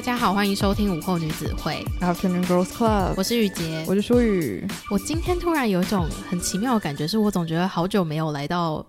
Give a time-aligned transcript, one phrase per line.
[0.00, 3.12] 大家好，欢迎收听午后女子会 Afternoon Girls Club。
[3.18, 4.66] 我是雨洁，我是舒雨。
[4.90, 8.86] 我今天突然有一种很奇妙的感觉，是我总觉得好久没有来到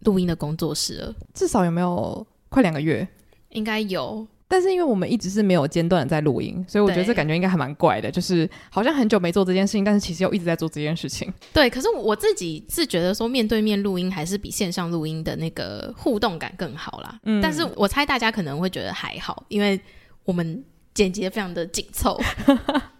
[0.00, 1.14] 录音的工作室了。
[1.32, 3.06] 至少有没有快两个月？
[3.50, 4.26] 应该有。
[4.48, 11.32] 但是因为我们一直是没有间断的在录音，所以我觉得这感觉应该还蛮怪的，就是好像很久没做这件事情，但是其实又一直在做这件事情。
[11.52, 17.20] 对，可是我自己是觉得说面对面录音还是比线上录音的那个互动感更好啦。
[17.22, 19.80] 嗯，但是我猜大家可能会觉得还好，因为。
[20.28, 20.62] 我们
[20.92, 22.20] 剪辑的非常的紧凑。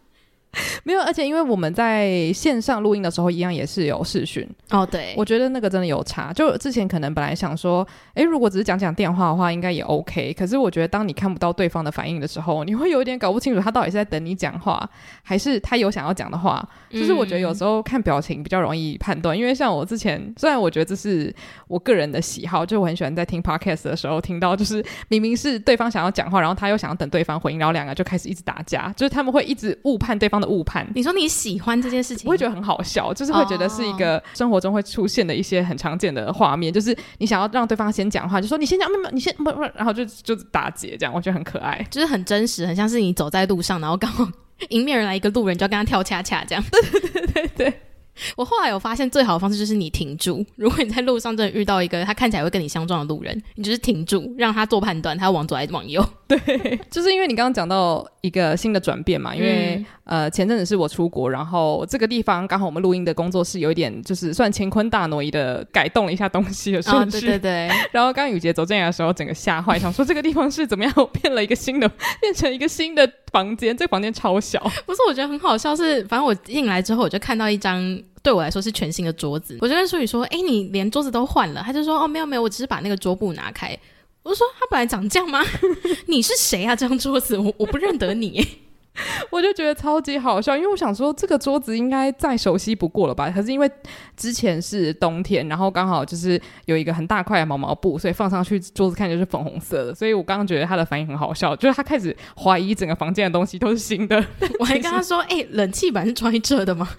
[0.84, 4.86] 没有，而且因为我们在线上录音的时候，一样也是有视讯哦。
[4.86, 6.32] 对，我觉得那个真的有差。
[6.32, 10.32] 就之前可能本来想说，诶，如果只是讲讲电话的话，应该也 OK。
[10.34, 14.88] 可是我觉得，当你看不到对方的反应的时候，你会有一点搞不清楚他到底是在等你讲话，
[15.22, 16.66] 还是他有想要讲的话。
[16.90, 19.36] 就是我觉得有时候看表情比较容易判断。
[19.36, 21.34] 嗯、因为像我之前，虽然我觉得这是
[21.66, 30.86] 我个人的喜好，就我很喜欢在听 Podcast 的时候听到，就是明明是对方想要讲话，然后他又想要等对方回应，然后两个就开始一直打架，就是他们会一直误判对方的误判。
[30.94, 44.26] 你说你喜欢这件事情，我会觉得很好笑，就是会觉得是一个生活中会出现的一些很常见的画面，就是你想要让对方先讲话，就说你先讲，没有没有，你先不不，然后就就打结这样，我觉得很可爱，就是很真实，很像是你走在路上，然后刚好
[44.70, 46.64] 迎面而来一个路人，就要跟他跳恰恰这样。
[46.70, 47.80] 对对对对对。
[48.36, 50.44] 我后来有发现，最好的方式就是你停住。
[50.56, 56.04] 如果你在路上真的遇到一个他看起来会跟你相撞的路人，你就是停住，让他做判断，他要往左还是往右。
[56.26, 67.18] 对，就是因为你刚刚讲到一个新的转变嘛，因为、嗯、呃前阵子是我出国，然后这个地方刚好我们录音的工作室有一点就是算乾坤大挪移的改动了一下东西的顺序。
[67.18, 67.70] 哦、对对对。
[67.92, 71.88] 然后刚雨杰走进来的时候，整个吓坏，想说这个地方是怎么样变了一个新的，
[72.20, 74.60] 变成一个新的房间，这个房间超小。
[74.84, 77.98] 不是，我觉得很好笑是，是反正我进来之后，我就看到一张。
[78.28, 83.74] 对我来说是全新的桌子，我就跟淑宇说：“哎，你连桌子都换了？”他就说：“哦，没有没有，我只是把那个桌布拿开。”
[84.22, 85.42] 我就说：“他本来长这样吗？
[86.04, 86.76] 你是谁啊？
[86.76, 88.46] 这张桌子我我不认得你。”
[89.30, 93.30] 我就觉得超级好笑，因为我想说这个桌子应该再熟悉不过了吧？
[93.30, 93.70] 可是因为
[94.16, 99.94] 之前是冬天，然后刚好就是有一个很大块的毛毛布，所以放上去桌子看就是粉红色的。
[99.94, 104.24] 所以我刚刚觉得他的反应很好笑，就是他开始怀疑整个房间的东西都是新的。
[104.58, 106.88] 我还跟他说：“哎、欸，冷气板是装在这的吗？”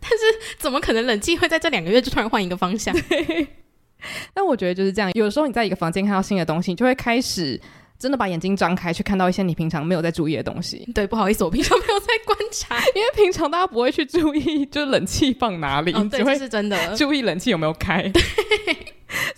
[0.00, 2.94] 但是怎么可能冷气会在这两个月就突然换一个方向？
[4.34, 7.60] 但我觉得就是这样，有时候你在一个房间看到新的东西，你就会开始。
[8.02, 10.84] 真的把眼睛张开，去看到一些你平常没有在注意的东西。
[10.92, 18.10] 对，不好意思，我平常没有在观察，因为平常大家不会去注意，就是冷气放哪里，哦、对，这是真的，注意冷气有没有开。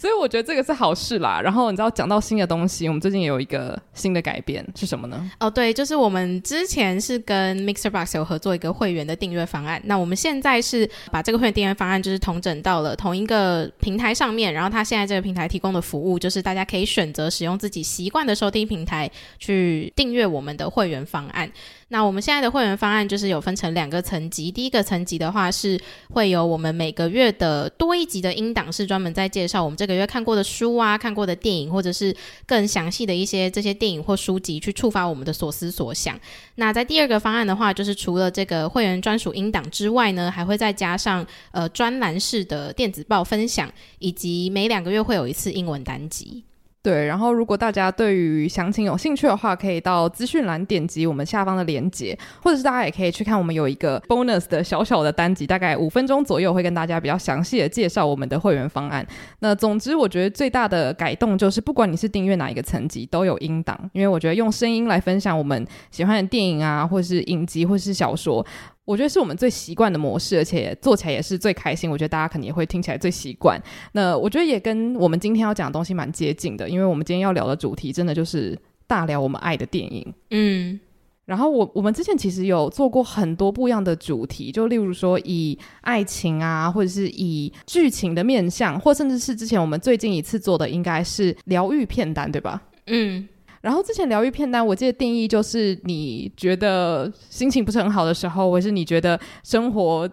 [0.04, 1.40] 所以我觉得这个是好事啦。
[1.40, 5.30] 然后你知道，讲到新的东西，我们最近也有一个新的改变是什么呢？
[5.40, 9.80] 哦，对，就是我们之前是跟 MixerBox 有合作一个会员的订阅方案。
[9.86, 14.52] 那我们现在是把这个会员订阅方案就是统整到了同一个平台上面。
[14.52, 21.50] 然后它现在这个平台提供的服务就是大家可以选择使用自己习惯的收听平台去订阅我们的会员方案。
[21.88, 25.80] 那我们现在的会员方案就是有分成两个层级，第一个层级的话是
[26.10, 32.14] 会有我们每个月的多一集的音档，是专门在介绍我们这个月看过的书啊、看过的电影，或者是
[32.46, 36.18] 更详细的一些这些电影或书籍，去触发我们的所思所想。
[36.56, 46.44] 那在第二个方案的话，就是除了这个会员专属音档之外呢，还会再加上呃专栏式的电子报分享，以及每两个月会有一次英文单集。
[46.84, 59.02] 对，然后如果大家对于详情有兴趣的话，可以到资讯栏点击我们下方的链接，或者是大家也可以去看我们有一个 bonus 的小小的单集，大概五分钟左右会跟大家比较详细的介绍我们的会员方案。
[59.38, 68.44] 那总之，我觉得最大的改动就是，不管你是订阅哪一个层级，都有音档，因为我觉得用声音来分享我们喜欢的电影啊，或是影集，或是小说。
[68.84, 71.90] 我觉得是我们最习惯的模式，而且做起来也是最开心。
[71.90, 73.58] 我觉得大家肯定也会听起来最习惯。
[73.92, 80.12] 那我觉得也跟我们今天要讲的东西蛮接近的，因为我们今天要聊的主题真的就是大聊我们爱的电影。
[80.30, 80.78] 嗯，
[81.24, 92.62] 然后我我们之前其实有做过很多不一样的主题，就例如说以爱情啊，或者是以剧情的面向，或甚至是之前我们最近一次做的应该是疗愈片单，对吧？
[92.88, 93.26] 嗯。
[93.64, 100.08] 然后之前疗愈片单，我记得定义就是你觉得心情不是很好的时候，或是你觉得生活。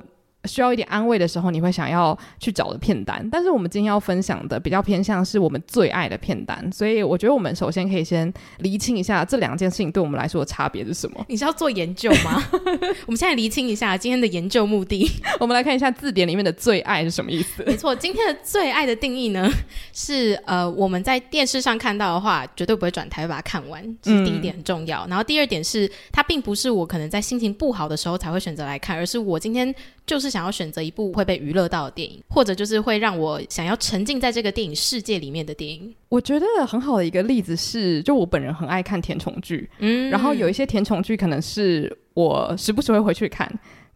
[0.45, 3.27] 需要一点安慰的时候，你会想要去找的片单。
[3.31, 11.23] 但是我们今天要分享的比较偏向是我们最爱的片单，所以我觉得我们首先可以先厘清一下这两件事情对我们来说的差别是什么。
[11.29, 12.43] 你是要做研究吗？
[13.05, 15.09] 我们现在厘清一下今天的研究目的。
[15.39, 17.63] 我们来看一下字典里面的“最爱”是什么意思。
[17.67, 19.47] 没错，今天的“最爱”的定义呢
[19.93, 25.05] 是呃我们在电视上看到的话，绝对不会转台把它看完，这是第一点很重要。
[25.05, 29.73] 嗯、然后第二点是它并不是我可能在心情不好的时候才会选择来看，而是我今天。
[30.03, 35.93] 就是想要选择一部会被娱乐到的电影，或者就是会让我想要沉浸在这个电影世界里面的电影。
[36.07, 43.51] 我觉得很好的一个例子是，就我本人很爱看甜宠剧，嗯，然后有一些甜宠剧可能是我时不时会回去看。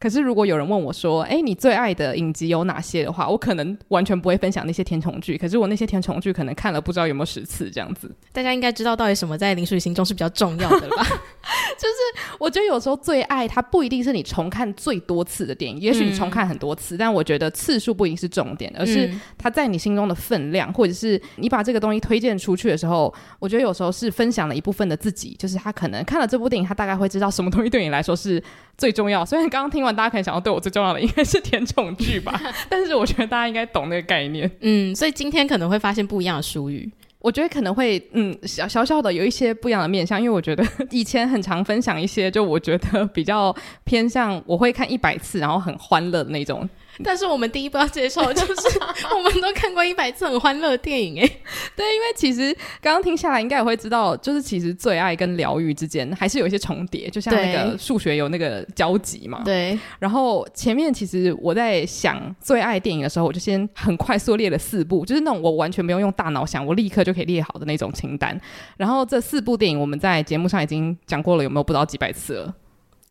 [0.05, 5.35] 可是，如果有人问我说：“哎，你最爱的影集有哪些？”的话，我可能完全不会分享那些甜宠剧。
[5.35, 8.15] 可是，我那些甜宠剧可能看了不知道有没有十次这样子。
[8.31, 11.03] 大家应该知道到底什么在林书宇心中是比较重要的吧？
[11.75, 25.35] 就是我觉得有时候最爱它不一定是你重看最多次的电影，也许你重看很多次，嗯、但我觉得次数不一定是重点，而是它在你心中的分量，或者是你把这个东西推荐出去的时候，我觉得有时候是分享了一部分的自己。
[25.39, 28.41] 就是他可能看了这部电影，他大概会知道什么东西对你来说是
[28.77, 29.25] 最重要。
[29.25, 29.94] 虽然刚刚听完。
[29.95, 32.39] 大家可能想要对我最重要的应该是甜宠剧吧，
[32.69, 34.50] 但是我觉得大家应该懂那个概念。
[34.62, 46.68] 嗯，所以今天可能会发现不一样的书语，我觉得可能会嗯小小小的有一些不一样的面向，因为我觉得以前很常分享一些，就我觉得比较偏向我会看一百次，然后很欢乐的那种。
[47.03, 48.80] 但是我们第一步要接受，就是
[49.15, 51.27] 我们都看过一百次很欢乐的电影哎。
[51.75, 59.42] 对，因为其实刚刚听下来，应该也会知道，就是其实最爱跟疗愈之间还是有一些重叠，就像那个数学有那个交集嘛。
[59.44, 59.77] 对。
[60.00, 68.39] 然后前面其实我在想最爱电影的时候，我就先很快速列了四部，就是那种我完全不用用大脑想，我立刻就可以列好的那种清单。
[68.77, 72.56] 然后这四部电影我们在节目上已经讲过了，有没有不知道几百次了？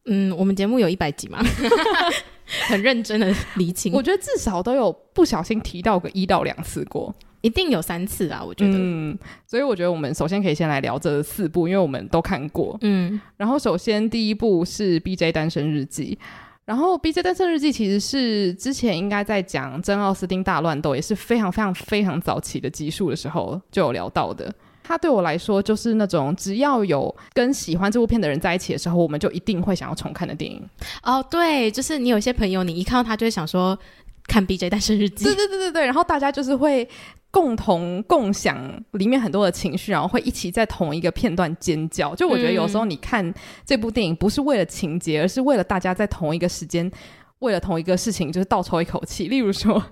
[0.06, 1.42] 嗯，我们节目有一百集嘛？
[2.68, 8.74] 很认真的厘清，我觉得至少都有不小心提到个一到两次过，一定有三次啊，我觉得。
[8.76, 12.76] 嗯，所以我觉得我们首先可以先来聊这四部，因为我们都看过。
[12.82, 15.32] 嗯，然后首先第一部是《B.J.
[15.32, 16.18] 单身日记》，
[16.66, 17.22] 然后《B.J.
[17.22, 24.54] 单身日记》其实是之前应该在讲真奥斯汀大乱斗，也是非常非常非常早期的集数的时候就有聊到的。
[24.86, 30.62] 他对我来说就是那种只要有跟喜欢这部片的人在一起的时候，我们就一定会想要重看的电影。
[31.02, 33.76] 哦，对，就是你有些朋友，你一看到他就会想说
[34.26, 34.68] 看《B.J.
[34.68, 35.24] 单身日记》。
[35.26, 36.86] 对对对对对，然后大家就是会
[37.30, 38.56] 共同共享
[38.92, 42.14] 里面很多的情绪，然后会一起在同一个片段尖叫。
[42.14, 43.32] 就我觉得有时候你看
[43.64, 46.90] 这部电影不是为了情节，而是为了大家在同一个时间
[47.38, 49.28] 为了同一个事情就是倒抽一口气。
[49.28, 49.82] 例如说，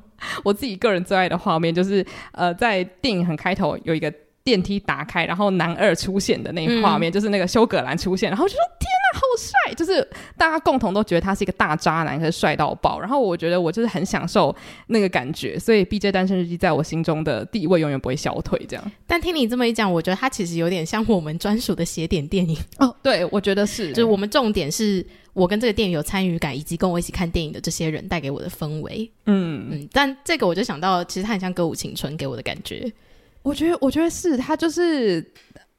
[0.45, 4.13] 我自己个人最爱的画面就是呃，在电影很开头有一个。
[4.45, 10.07] 电梯打开，然后男二出现的那一画面，嗯、就是那个修葛兰出现，然后就说：“天哪，好帅！”就是
[10.37, 12.99] 大家共同都觉得他是一个大渣男，可是帅到爆。
[12.99, 14.55] 然后我觉得我就是很享受
[14.89, 16.11] 那个感觉，所以《B.J.
[16.11, 18.59] 单身日记》在我心中的地位永远不会消退。
[18.69, 22.95] 这样，但听你这么一讲，我觉得它其实有点像我们专属的写点电影哦。
[23.03, 29.09] 对，我觉得是，就是我们重点是我跟这个电影有参与感，以及跟我一起看电影的这些人带给我的氛围。
[29.27, 32.93] 嗯嗯，但这个我就想到，其实它很像歌舞青春给我的感觉。
[33.43, 35.25] 我觉得，我觉得是他就是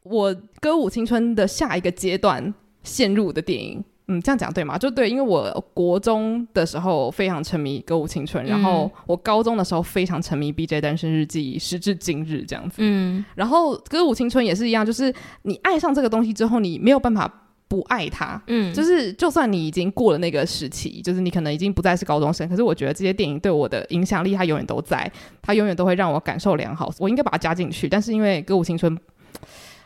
[0.03, 2.53] 我歌舞青春的下一个阶段
[2.83, 3.83] 陷入的电影。
[4.07, 4.77] 嗯，这样讲对吗？
[4.77, 12.75] 就对，因为我国中的时候非常沉迷歌舞青春，嗯、然后我高中的时候非常沉迷 BJ 单身日记，时至今日这样子。
[12.79, 17.39] 嗯，然后歌舞青春也是一样，就是你爱上这个东西之后，你没有办法。
[17.73, 25.11] 不爱他，嗯，就是就算你已经过了那个时期，就是你可能已经不再是高中生，可是我觉得这些电影对我的影响力，它永远都在，
[25.41, 26.93] 它永远都会让我感受良好。
[26.99, 28.95] 我应该把它加进去，但是因为《歌舞青春》，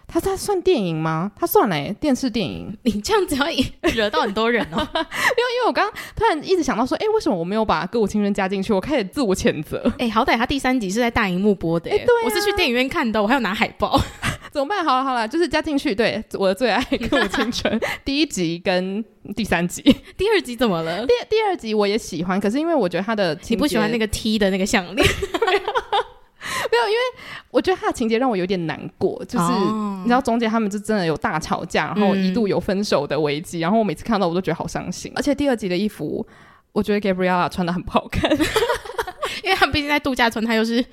[0.06, 1.32] 它它算电影吗？
[1.34, 2.78] 它算嘞，电视电影。
[2.84, 3.46] 你这样子要
[3.94, 4.76] 惹到很多人哦。
[4.76, 8.74] 因为因为我刚刚突然一直想到说，哎、欸，为什么我没有把《歌舞青春》加进去？
[8.74, 9.82] 我开始自我谴责。
[9.92, 13.98] 哎、欸，好歹它第三集是在大荧幕播的，哎、欸，对、啊，我是去电影院看的，我还有拿海报。
[14.58, 14.84] 怎么办？
[14.84, 15.94] 好了好了，就是加进去。
[15.94, 19.84] 对，我的最爱《歌舞青春》 第一集跟第三集，
[20.18, 21.06] 第二集怎么了？
[21.06, 27.00] 第第二集我也喜欢，可是因为我觉得他的你不喜欢那个 T 的那个项链， 没有，因为
[27.52, 29.24] 我觉得他的情节让我有点难过。
[29.26, 35.12] 就是、哦、你知道中间他们就真的有大吵架，然后一度有分手的危机，嗯、然后我每次看到我都觉得好伤心。
[35.16, 36.26] 而且第二集的衣服，
[36.72, 38.28] 我觉得 Gabriella 穿的很不好看，
[39.48, 40.84] 因为他们毕竟在度假村，他又是。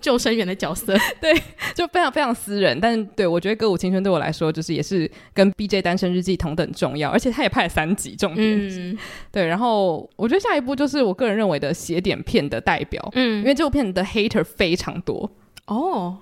[0.00, 1.30] 救生员的角色， 对，
[1.74, 2.80] 就非常非常私人。
[2.80, 8.48] 但对我觉得《歌舞青春》对我来说，就是也是跟《BJ 单身日记》同等重要，而且他也拍了三集，重点。
[8.48, 8.96] 嗯，
[9.30, 9.46] 对。
[9.46, 15.30] 然后我觉得下一部就是我个人认为的邪典片的代表，嗯，因为这部片的 hater 非常多
[15.66, 16.16] 哦。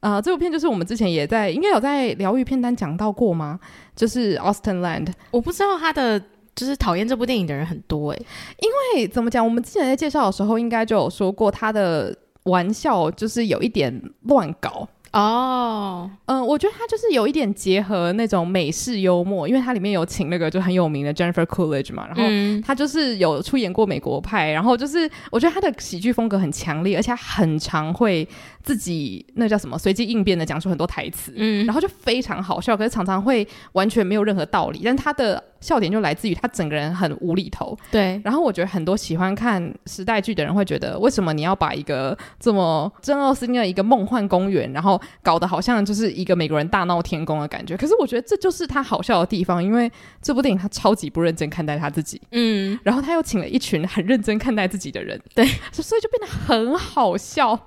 [0.00, 3.60] 啊、呃，这部片就是我们之前也在应该有在疗愈片单讲到过吗？
[3.94, 6.18] 就是 Austin Land，我不知道他的
[6.58, 8.26] 就是讨厌这部电影的人很多哎、欸，
[8.60, 8.68] 因
[9.00, 12.14] 为怎么讲，我们之前在介绍的时候应该就有说过他的。
[12.44, 22.22] 玩笑就是有一点乱搞哦，嗯，我觉得他就是有一点结合那种美式幽默，因为它里面有请那个就很有名的 Jennifer Coolidge 嘛，然后
[22.64, 28.26] 他就是有出演过美国派，然后就是我觉得他的喜剧风格很强烈，而且他很常会。
[28.60, 38.20] 自己那叫什么随机应变的讲出很多台词，嗯，然后就非常好笑，可是常常会完全没有任何道理，但他的笑点就来自于他整个人很无厘头，对。
[38.24, 47.76] 然后我觉得很多喜欢看时代剧的人会觉得，为什么你要把一个这么真奥斯汀的一个梦幻公园，然后搞得好像就是一个美国人大闹天宫的感觉？
[47.76, 49.90] 可是我觉得这就是他好笑的地方，因为
[50.22, 57.58] 这部电影他超级不认真看待他自己，嗯，然后他又请了一群很认真看待自己的人，对，所以就变得很好笑。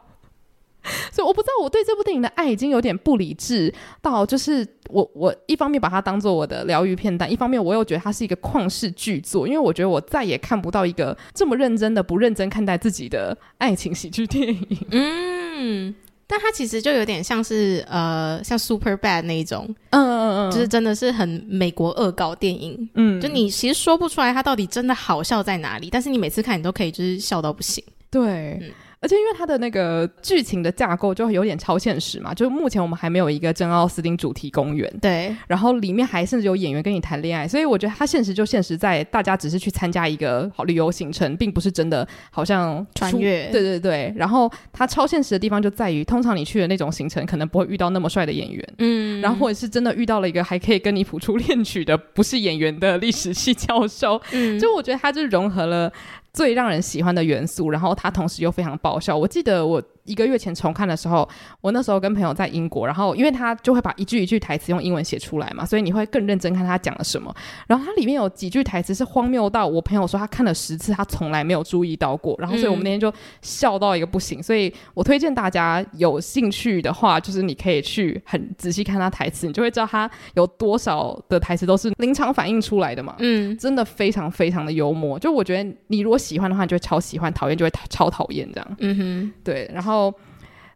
[1.11, 14.77] 所以我不知道我对这部电影的爱已经有点不理智到，就是我我一方面把它当做我的疗愈片段，一方面我又觉得它是一个旷世巨作，因为我觉得我再也看不到一个这么认真的不认真看待自己的爱情喜剧电影。
[14.91, 15.93] 嗯，
[16.25, 22.89] 但它其实就有点像是呃，像 Super Bad 那一种，嗯嗯嗯，就是真的是很美国恶搞电影。
[22.95, 27.83] 嗯，就你其实说不出来它到底真的好笑在哪里，但是你每次看你都可以就是笑到不行。
[28.09, 28.57] 对。
[28.61, 44.13] 嗯而且因为它的那个剧情的架构就有点超现实嘛，就是目前我们还没有一个真奥斯汀主题公园，对，然后里面还甚至有演员跟你谈恋爱，所以我觉得它现实就现实在大家只是去参加一个好旅游行程，并不是真的好像穿越，对对对。
[44.15, 55.91] 然后它超现实的地方就在于，通常你去的那种行程可能不会遇到那么帅的演员，嗯，然后或者是真的遇到了一个还可以跟你谱出恋曲的不是演员的历史系教授，嗯，就我觉得它就融合了。
[56.33, 59.15] 最让人喜欢的元素，然后它同时又非常爆笑。
[59.15, 59.81] 我记得我。
[60.03, 61.29] 一个月前重看的时候，
[61.61, 67.33] 我那时候跟朋友在英国，然后因为他就会把一句一句台词用英文写出来嘛，所以你会更认真看他讲了什么。
[67.67, 72.35] 然后它里面有几句台词是荒谬到我朋友说他看了十次，他从来没有注意到过。
[72.39, 74.39] 然后所以我们那天就笑到一个不行。
[74.39, 83.15] 嗯、所以我推荐大家有兴趣的话，就是你可以去很仔细看他台词，你就会知道他有多少的台词都是临场反应出来的嘛。
[83.19, 85.19] 嗯，真的非常非常的幽默。
[85.19, 88.75] 就我觉得你如果喜欢的话，你就会超喜欢；讨厌就会超讨厌这样。
[88.79, 90.13] 嗯哼，对，然后。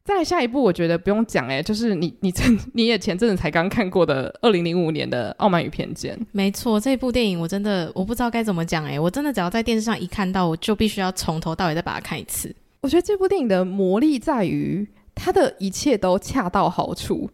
[0.08, 6.16] 再来下一部，我觉得不用讲哎，就是你你真你也前阵子才刚看过的二零零五年的《傲慢与偏见》。
[6.32, 12.56] 没错，这部电影我真的我不知道该怎么讲哎，我真的只要在电视上一看到，我就必须要从头到尾再把它看一次。
[12.82, 17.28] 我觉得这部电影的魔力在于它的一切都恰到好处。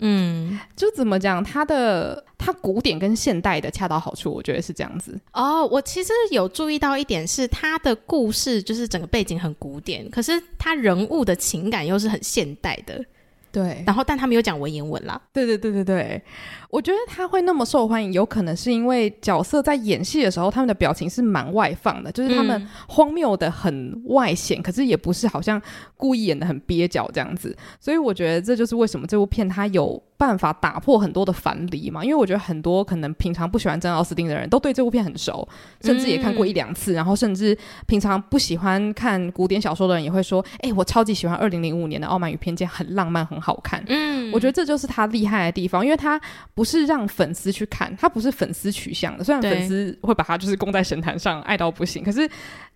[0.00, 5.18] 嗯，就怎么讲，它的它古典跟现代的恰到好处，我觉得是这样子。
[5.32, 13.04] 哦，我其实有注意到一点是，它的故事就是整个背景很古典，可是它人物的情感又是很现代的。
[13.50, 15.20] 对，然后但他没有讲文言文啦。
[15.32, 16.22] 对对对对对，
[16.70, 25.60] 我觉得他会那么受欢迎，有可能是因为角色在演戏的时候，他们的表情是蛮外放的，就是他们荒谬的很外显，嗯、可是也不是好像
[25.96, 27.56] 故意演的很蹩脚这样子。
[27.80, 32.04] 所以我觉得这就是为什么这部片它有办法打破很多的樊篱嘛。
[32.04, 35.46] 因为我觉得很多可能平常不喜欢珍奥斯汀的人都对这部片很熟，
[35.80, 46.20] 甚至也看过一两次，嗯、然后甚至平常不喜欢看古典小说的人也会说：“哎，我超级喜欢二零零五年的《傲慢与偏见》，很浪漫，很好看。”嗯，我觉得这就是他厉害的地方，因为他
[46.54, 49.24] 不是让粉丝去看，他不是粉丝取向的。
[49.24, 52.28] 虽然粉丝会把他就是供在神坛上爱到不行，可是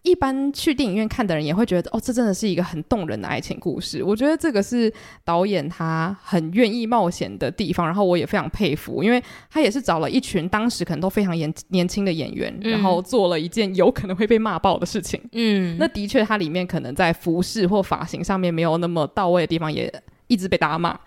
[0.02, 4.02] 一般去电影院看的人也会觉得，哦，这真的是一个很动人的爱情故事。
[4.02, 4.92] 我觉得这个是
[5.24, 15.20] 导演他很愿意冒险的地方，然后我也非常佩服，因为他也是找了一群当时可能都非常年年轻的演员，然后做了一件有可能会被骂爆的事情。
[15.32, 19.92] 嗯，那的确，他里面可能在服饰或发型上面没有那么到位的地方也。
[20.32, 20.98] 一直被打骂，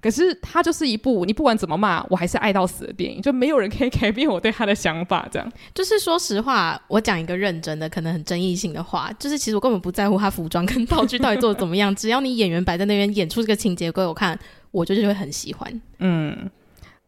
[0.00, 5.28] 可是它就是一部你不管怎么骂，我还是爱到死的电影，就没有人可以 改变我对他的想法。
[5.30, 14.38] 这样就是说实话，我讲一个认真的、可能很争议性的话，就是其实我根本不在乎他服装跟道具到底做的怎么样，只要你演员摆在那边演出这个情节给我看，
[14.70, 15.80] 我就是会很喜欢。
[15.98, 16.50] 嗯，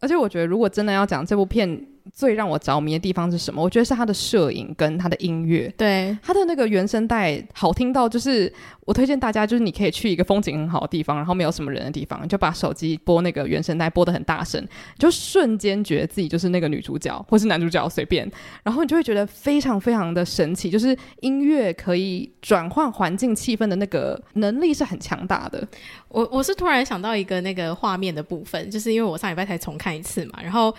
[0.00, 3.62] 而且我觉得如果真的要讲这部片最让我着迷的地方是什么？
[3.62, 5.72] 我觉得是他的摄影跟他的音乐。
[5.76, 8.52] 对，他的那个原声带好听到，就是
[8.84, 14.66] 我推荐大家，就是你可以去一个风景很好的地方，然后没有什么人的地方，就把手机播那个原声带，播的很大声，
[14.98, 18.30] 就瞬间觉得自己就是那个女主角或是男主角，随便，
[18.62, 25.66] 然后你就会觉得非常非常的神奇，就是音乐可以转换环境气氛的那个能力是很强大的。
[26.08, 30.74] 我我是突然想到一个那个画面的部分，就是因为我上礼拜才重看一次嘛，然后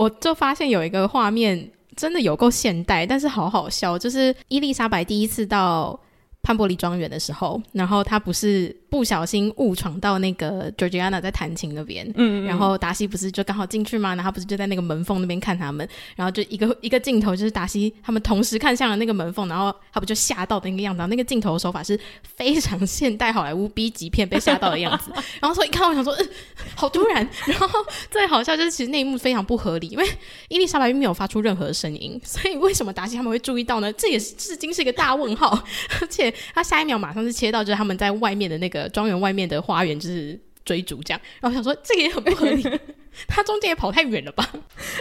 [0.00, 6.00] 我就发现有一个画面真的有够现代，但是好好笑，就是伊丽莎白第一次到
[6.42, 8.74] 潘伯利庄园的时候，然后她不是。
[8.90, 14.10] 不小心误闯到那个 Georgiana 在弹琴那边，嗯，嗯，然后达西不是就刚好进去吗？
[14.10, 20.98] 然后他不是就在那个门缝那边看他们，然后就一个一个镜头，就是达西他们同时看向了那个门缝，然后他不就吓到的那个样子？
[20.98, 21.98] 然后那个镜头的手法是
[22.36, 25.12] 非常现代好莱坞 B 级片被吓到的样子。
[25.40, 26.28] 然后说一看，我想说，嗯，
[26.74, 27.28] 好突然。
[27.46, 27.68] 然后
[28.10, 30.04] 最好笑就是其实那一幕非常不合理，因为
[30.48, 33.92] 伊丽莎白并没有发出任何声音，所以为什么达西他们会注意到呢？
[33.92, 35.62] 这也是至今是一个大问号。
[36.00, 38.79] 而且他下一秒马上是切到就是他们在外面的那个。
[38.88, 42.62] 庄园外面的花园就是追逐这样，然后我想说这个也很不合理，
[43.28, 44.48] 他中间也跑太远了吧？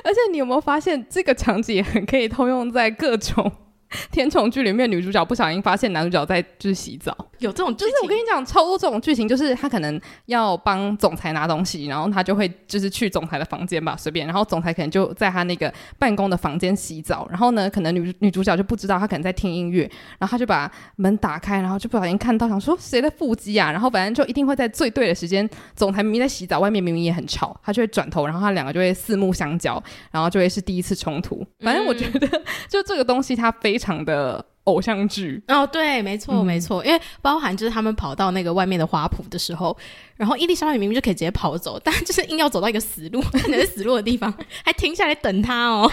[0.04, 3.52] 而且你有没有发现这个场景也很可以通用在各种？
[4.12, 29.82] 甜宠剧里面女主角不小心发现男主角在就是洗澡，有这种就是我跟你讲超多这种剧情，就是他可能要帮总裁拿东西，然后他就会就是去总裁的房间吧，随便，然后总裁可能就在他那个办公的房间洗澡，然后呢，可能女女主角就不知道他可能在听音乐，然后他就把门打开，然后就不小心看到，想说谁的腹肌啊，然后反正就一定会在最对的时间，总裁明明在洗澡，外面明明也很吵，他就会转头，然后他两个就会四目相交，
[30.12, 31.44] 然后就会是第一次冲突。
[31.64, 32.28] 反正我觉得
[32.68, 33.79] 就这个东西它非。
[33.80, 39.76] 非常的偶像剧哦，对，没错，没错，因为包含就是他们跑到那个外面的花圃的时候，
[40.18, 44.34] 然后伊丽莎白明明就可以直接跑走，但就是硬要走到一个死路， 可能是死路的地方，
[44.66, 45.90] 还停下来等他哦。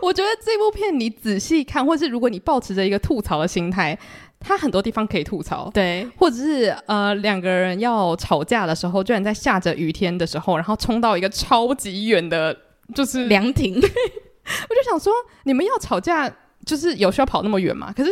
[0.00, 3.98] 我觉得这部片你仔细看，或是如果你抱持着一个吐槽的心态，
[4.38, 12.56] 它很多地方可以吐槽，对，或者是呃两个人要吵架的时候，居然在下着雨天的时候，然后冲到一个超级远的，
[12.94, 13.82] 就是凉亭。
[14.68, 15.12] 我就想说，
[15.44, 16.30] 你们要吵架，
[16.64, 17.92] 就是有需要跑那么远吗？
[17.96, 18.10] 可是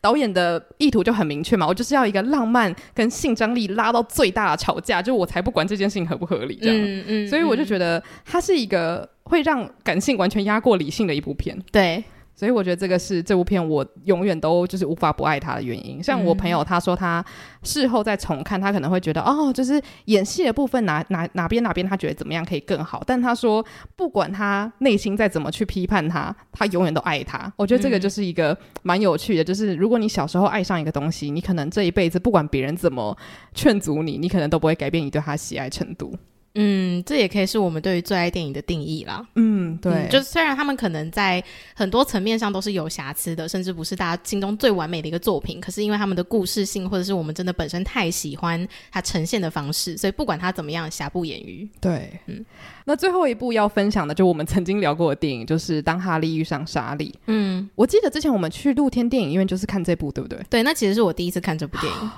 [0.00, 6.76] 导演的意图就很明确嘛，我就是要一个浪漫跟性张力拉到最大的吵架，就我才不管这件事情合不合理这样。
[6.76, 11.58] 嗯嗯，所以我就觉得它是一个会让感性完全压过理性的一部片。
[11.70, 12.02] 对。
[12.36, 16.02] 所以我觉得这个是这部片我永远都就是无法不爱它的原因。
[16.02, 17.24] 像我朋友他说他
[17.62, 23.02] 事后再重看，他可能会觉得哦，就是演戏的部分哪哪哪边哪边他觉得怎么样可以更好。
[23.06, 23.64] 但他说
[23.96, 27.50] 不管他内心再怎么去批判他，他永远都爱他。
[27.56, 33.16] 我觉得这个就是一个蛮有趣的，就是如果你小时候爱上一个东西，你可能这一辈子不管别人怎么
[33.54, 36.14] 劝阻你，你可能都不会改变你对他喜爱程度。
[36.58, 39.24] 嗯，这也可以是我们对于最爱电影的定义啦。
[39.34, 41.42] 嗯，对，嗯、就虽然他们可能在
[41.74, 51.68] 很多层面上都是有瑕疵的，甚至不是大家心中最完美的一个作品，可是因为他们的故事性，或者是我们真的本身太喜欢它呈现的方式，所以不管它怎么样，瑕不掩瑜。
[51.80, 52.44] 对，嗯。
[52.86, 57.10] 那最后一部要分享的，就我们曾经聊过的电影，就是《当哈利遇上莎莉》。
[57.26, 60.40] 嗯，我记得之前我们去露天电影院就是看这部，对不对？
[60.48, 62.10] 对，那其实是我第一次看这部电影。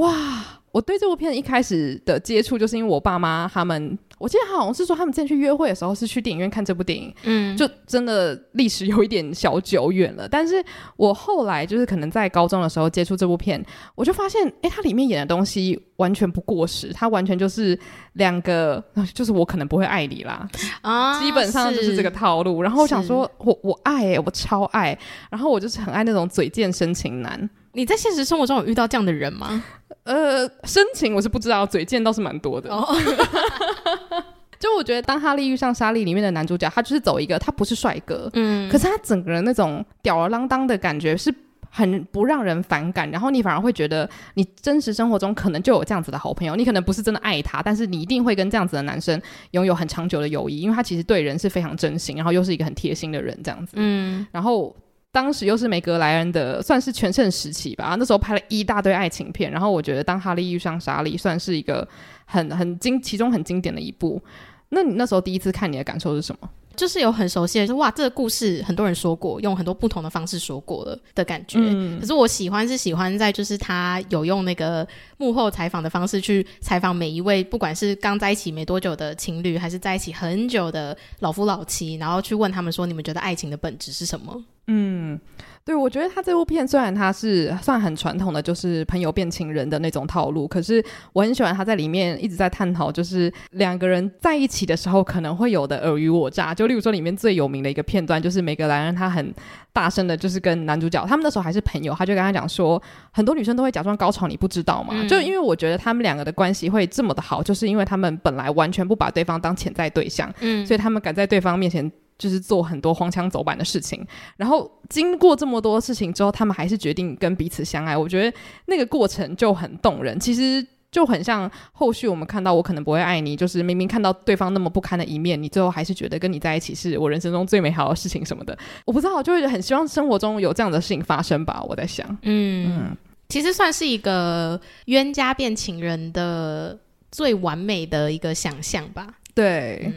[0.00, 0.59] 哇！
[0.72, 10.28] 我对这部片一开始的接触，就是因为我爸妈他们，我记得好像是说他们之前去约会的时候是去电影院看这部电影，嗯，就真的历史有一点小久远了。
[10.28, 10.64] 但是
[10.96, 13.64] 我后来就是可能在高中的时候接触这部片，
[13.96, 17.76] 我就发现，哎，它里面演的东西完全不过时，它完全就是
[18.12, 20.48] 两个， 就是我可能不会爱你啦，
[20.82, 22.62] 啊，基本上就是这个套路。
[22.62, 24.96] 然后我想说，我我爱、欸，我超爱，
[25.30, 27.50] 然后我就是很爱那种嘴贱深情男。
[27.72, 29.62] 你在现实生活中有遇到这样的人吗？
[30.04, 32.70] 呃，深情我是不知道，嘴贱倒是蛮多的。
[32.70, 32.88] Oh.
[34.58, 41.34] 就我觉得，当哈利遇上莎莉里面的男主角，他就是走一个，他不是帅哥，嗯，可是他整个人那种吊儿郎当的感觉是
[41.70, 49.20] 很不让人反感，然后你反而会觉得，你真实生活中可能就有这样子的好朋友，你可能不是真的爱他，但是你一定会跟这样子的男生
[49.52, 54.74] 拥有很长久的友谊，因为他其实对人是非常真心，然后又是一个很贴心的人，这样子，嗯，然后。
[55.12, 61.86] 当时又是梅格莱恩的算是全盛时期吧，那时候拍了一大堆爱情片，然后我觉得当哈利遇上莎莉算是一个
[62.24, 64.22] 很很经其中很经典的一部。
[64.68, 66.48] 那你那时候第一次看，你的感受是什么？
[66.76, 71.58] 就是有很熟悉的，就哇，这个故事很多人说过，用很多不同的方式说过了的感觉。
[71.60, 74.86] 嗯、可是我喜欢是喜欢在就是他有用那个
[75.18, 84.42] 幕后采访的方式去采访每一位，不管是刚在一起没多久的情侣，还是在一起很久的老夫老妻，然后去问他们说，你们觉得爱情的本质是什么？
[84.66, 85.20] 嗯。
[85.62, 96.52] 对，我觉得他这部片虽然他是算很传统的，就是朋友变情人的那种套路，可是我很喜欢他在里面一直在探讨，就是两个人在一起的时候可能会有的尔虞我诈。
[96.52, 99.32] 就例如说里面最有名的一个片段，就是梅格莱恩他很
[99.72, 104.94] 大声的，就是跟男主角他们那时候还是朋友，他就跟他讲说，很多女生都会假装高潮，你不知道吗？
[104.96, 111.92] 嗯、就因为我觉得他们两个的关系会这么的好，就是因为他们本来完全不把对方当潜在对象，嗯，所以他们敢在对方面前。
[112.20, 114.06] 就是做很多荒腔走板的事情，
[114.36, 117.96] 然后经过这么多事情之后，他们还是决定跟彼此相爱。
[117.96, 128.56] 我觉得那个过程就很动人，其实就很像后续我们看到我可能不会爱你，就是明明看到对方那么不堪的一面，你最后还是觉得跟你在一起是我人生中最美好的事情什么的。
[128.84, 131.64] 我不知道，就会很希望生活中有这样的事情发生吧。
[131.66, 132.96] 我在想，嗯，嗯，
[133.30, 136.78] 其实算是一个冤家变情人的
[137.10, 139.06] 最完美的一个想象吧。
[139.34, 139.84] 对。
[139.86, 139.94] 嗯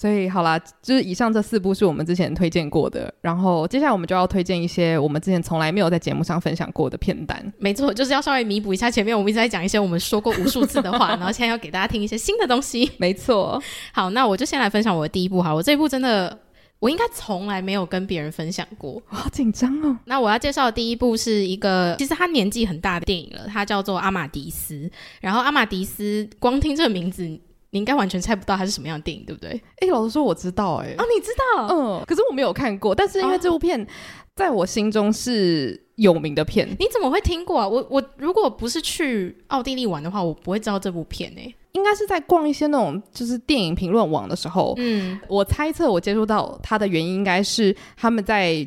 [0.00, 7.52] 所以好啦，就是以上这四部是我们之前推荐过的，然后接下来我们就要推荐一些我们之前从来没有在节目上分享过的片单。
[7.58, 12.90] 没错，就是要稍微弥补一下前面我们一直在讲一些我们说过无数次的话，然后现在要给大家听一些新的东西。
[12.96, 16.38] 没错，好，那我就先来分享我的第一部哈，我这一部真的
[16.78, 19.94] 我应该从来没有跟别人分享过，好紧张哦。
[20.06, 24.74] 那我要介绍的第一部是一个其实他年纪很大的电影了，它叫做《阿玛迪斯》，
[25.20, 27.38] 然后阿玛迪斯光听这个名字。
[27.70, 29.50] 你应该完全猜不到它是什么样的电影，对不对？
[29.50, 32.94] 哎、欸，老实说，我知道、欸，哎，哦，你知道，嗯，可是我没有看过。
[32.94, 33.86] 但是因为这部片
[34.34, 37.68] 在我心中是有名的片，你怎么会听过啊？
[37.68, 41.54] 我我如果不是去奥地利玩的话，我不会知道这部片诶、欸。
[41.72, 48.66] 应该是在逛一些那种就是电影评论网的时候，嗯，我猜测我接触到它的原因应该是他们在。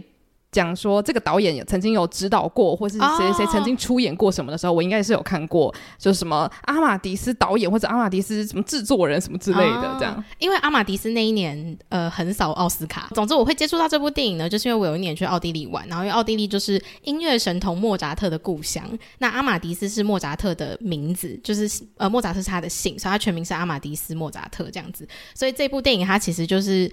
[0.53, 4.77] 讲说这个导演曾经有指导过，或是谁谁曾经出演过什么的时候，oh.
[4.77, 10.13] 我应该是有看过，就是什么阿玛迪斯导演或者阿玛迪斯什么制作人什么之类的这样。
[10.15, 10.23] Oh.
[10.37, 13.09] 因为阿玛迪斯那一年呃很少奥斯卡。
[13.15, 18.83] 总之我会接触到这部电影呢，就是因为我有一年去奥地利玩，然后因为奥地利就是音乐神童莫扎特的故乡。
[19.17, 25.07] 那阿玛迪斯是莫扎特的名字，就是呃莫扎特是他的姓，所以他全名是阿玛迪斯莫扎特这样子。
[25.33, 26.91] 所以这部电影它其实就是。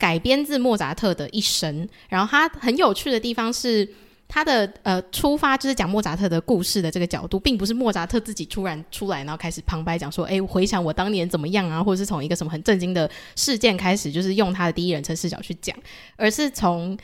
[0.00, 3.86] 改编自莫扎特的一生，然后他很有趣的地方是，
[4.26, 15.76] 他的呃出发就是讲莫扎特的故事的这个角度，并不是莫扎特自己突然出来，然后开始旁白讲说，哎，回想我当年怎么样啊，或者是从一个什么很震惊的事件开始，就是用他的第一人称视角去讲，
[16.16, 16.96] 而是从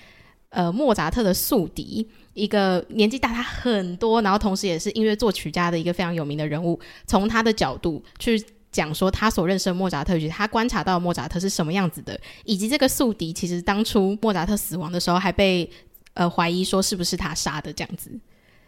[0.49, 8.43] 呃莫扎特的宿敌，一个年纪大他很多，然后同时也是音乐作曲家的一个非常有名的人物，从他的角度去。
[8.77, 15.69] 讲说他所认识的莫扎特，以及他观察到莫扎特是什么样子的，以及这个宿敌其实当初莫扎特死亡的时候还被
[16.13, 18.11] 呃怀疑说是不是他杀的这样子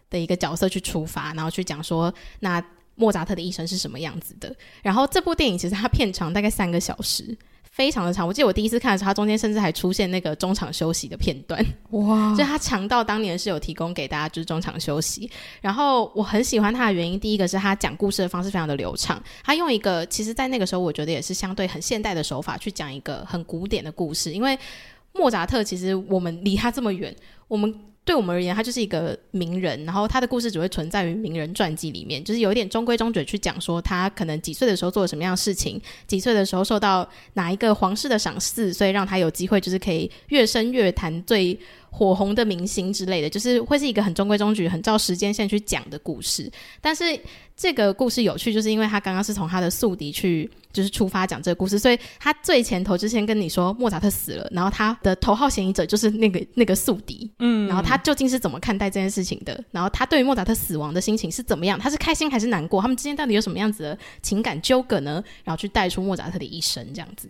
[0.09, 4.55] 的一个角色去出发，然后去讲说那莫扎特的一生是什么样子的。
[4.83, 7.37] 然后这部电影其实它片长大概三个小时。
[7.79, 12.35] 非常的长，我记得我第一次看的时候，它中间甚至还出现那个中场休息的片段， 哇！
[12.37, 15.31] 就它长到当年是有提供给大家就是中场休息。
[15.61, 24.59] 然后我很喜欢它的原因，第一个是它讲故事的方式非常的流畅，它用一个其实在那个时候我觉得也是相对很现代的手法去讲一个很古典的故事，因为
[25.13, 27.15] 莫扎特其实我们离他这么远，
[27.47, 27.73] 我们。
[28.09, 47.21] 对我们而言，他就是一个名人，然后他的故事只会存在于名人传记里面，就是有一点中规中矩去讲说他可能几岁的时候做了什么样的事情，几岁的时候受到哪一个皇室的赏赐，所以让他有机会就是可以越升越谈最火红的明星之类的，就是会是一个很中规中矩、很照时间线去讲的故事，但是。
[47.59, 59.61] 这个故事有趣，就是因为他刚刚是从他的宿敌去，就是出发讲这个故事，所以他最前头之前跟你说莫扎特死了，然后他的头号嫌疑者就是那个那个宿敌，嗯，然后他究竟是怎么看待这件事情的？
[59.73, 61.77] 然后他对于莫扎特死亡的心情是怎么样？
[61.77, 62.81] 他是开心还是难过？
[62.81, 65.21] 他们之间到底有什么样子的情感纠葛呢？
[65.43, 67.29] 然后去带出莫扎特的一生，这样子。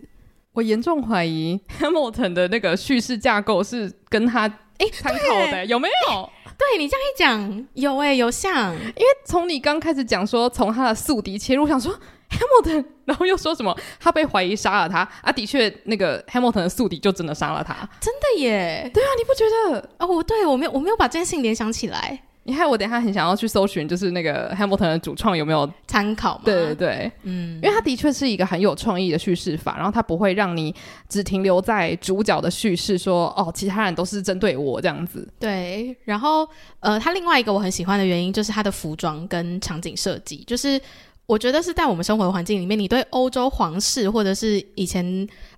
[0.53, 4.41] 我严重怀疑 Hamilton 的那个叙事架构是跟他
[4.77, 6.29] 哎参考的，有没有？
[6.59, 11.97] 对你这样一讲，有哎、欸，有像，因为从你刚开始讲说从他的宿敌切入，我想说
[12.29, 19.89] Hamilton， 然后又说什么他被怀疑杀了他啊，的确那个 Hamilton 的宿敌就真的杀了他，真的耶，对啊，你不觉得？
[19.99, 22.21] 哦，我对我没有，我没有把这件事情联想起来。
[22.49, 26.41] 你看，我等一下很想要去搜寻，就是那个 Hamilton 的主创有没有参考吗？
[26.45, 30.73] 对对对，嗯，因为他的确是一个很有创意的叙事法，然后他不会让你
[31.07, 35.27] 只停留在主角的叙事说，说哦，其他人都是针对我这样子。
[35.39, 40.81] 对，然后呃，他另外一个我很喜欢的原因就是他的服装跟场景设计，就是
[41.27, 45.05] 我觉得是在我们生活的环境里面，你对欧洲皇室或者是以前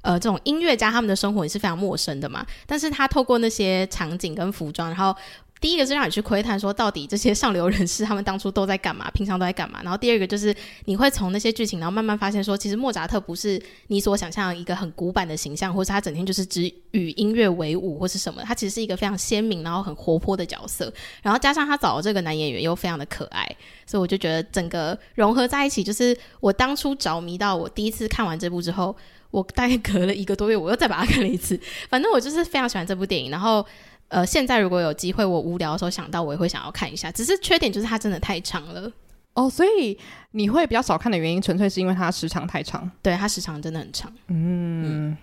[0.02, 5.16] 呃这种音乐家他们的生活也是非常陌生的嘛，但是他透过那些场景跟服装，然后。
[5.62, 9.80] 第一个是让你去窥探，说到底这些上流人士他们当初都在干嘛，平常都在干嘛。
[9.84, 10.54] 然后第二个就是
[10.86, 18.42] 你会从那些剧情，然后慢慢发现说，其实莫扎特不是你所想象一个很古板的形象，或是他整天就是只与音乐为伍或是什么。
[18.44, 20.92] 他其实是一个非常鲜明，然后很活泼的角色。
[21.22, 23.48] 然后加上他找的这个男演员又非常的可爱，
[23.86, 28.96] 所以我就觉得整个融合在一起，就是我当初着迷到我第一次看完这部之后。
[29.32, 31.58] 我大概隔了一个多月，我又再把它看了一次。
[31.90, 33.32] 反正我就是非常喜欢这部电影。
[33.32, 33.66] 然后，
[34.12, 37.10] 呃，现在如果有机会，我无聊的时候想到，我也会想要看一下。
[37.12, 38.92] 只是缺点就是它真的太长了。
[39.34, 39.98] 哦，所以
[40.32, 42.92] 你会比较少看的原因，纯粹是因为它时长太长。
[43.02, 44.14] 对，它时长真的很长。
[44.28, 45.18] 嗯。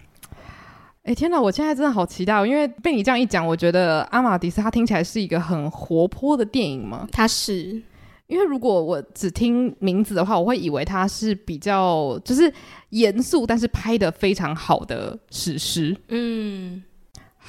[1.03, 1.38] 哎、嗯，天哪！
[1.38, 7.07] 我现在真的好期待，哦因为被你这样一讲，我觉得阿玛迪斯它听起来是一个很活泼的电影嘛。
[7.12, 7.83] 它是。
[8.27, 12.53] 因为如果我只听名字的话，我会以为它是比较就是
[12.90, 15.96] 严肃，但是拍的非常好的史诗。
[16.09, 16.83] 嗯，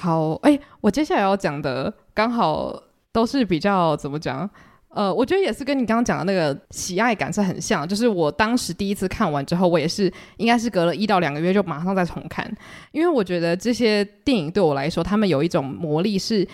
[0.00, 2.74] 好，哎，我接下来要讲的刚好
[3.12, 4.48] 都是比较怎么讲？
[4.88, 7.86] 呃，我觉得也是跟你刚刚讲的那个喜爱感是很像。
[7.86, 12.50] 就是我当时第一次看完之后，我也是应该是隔了一到两个月就马上再重看，
[12.92, 16.48] 因为我觉得这些电影对我来说，他们有一种魔力是。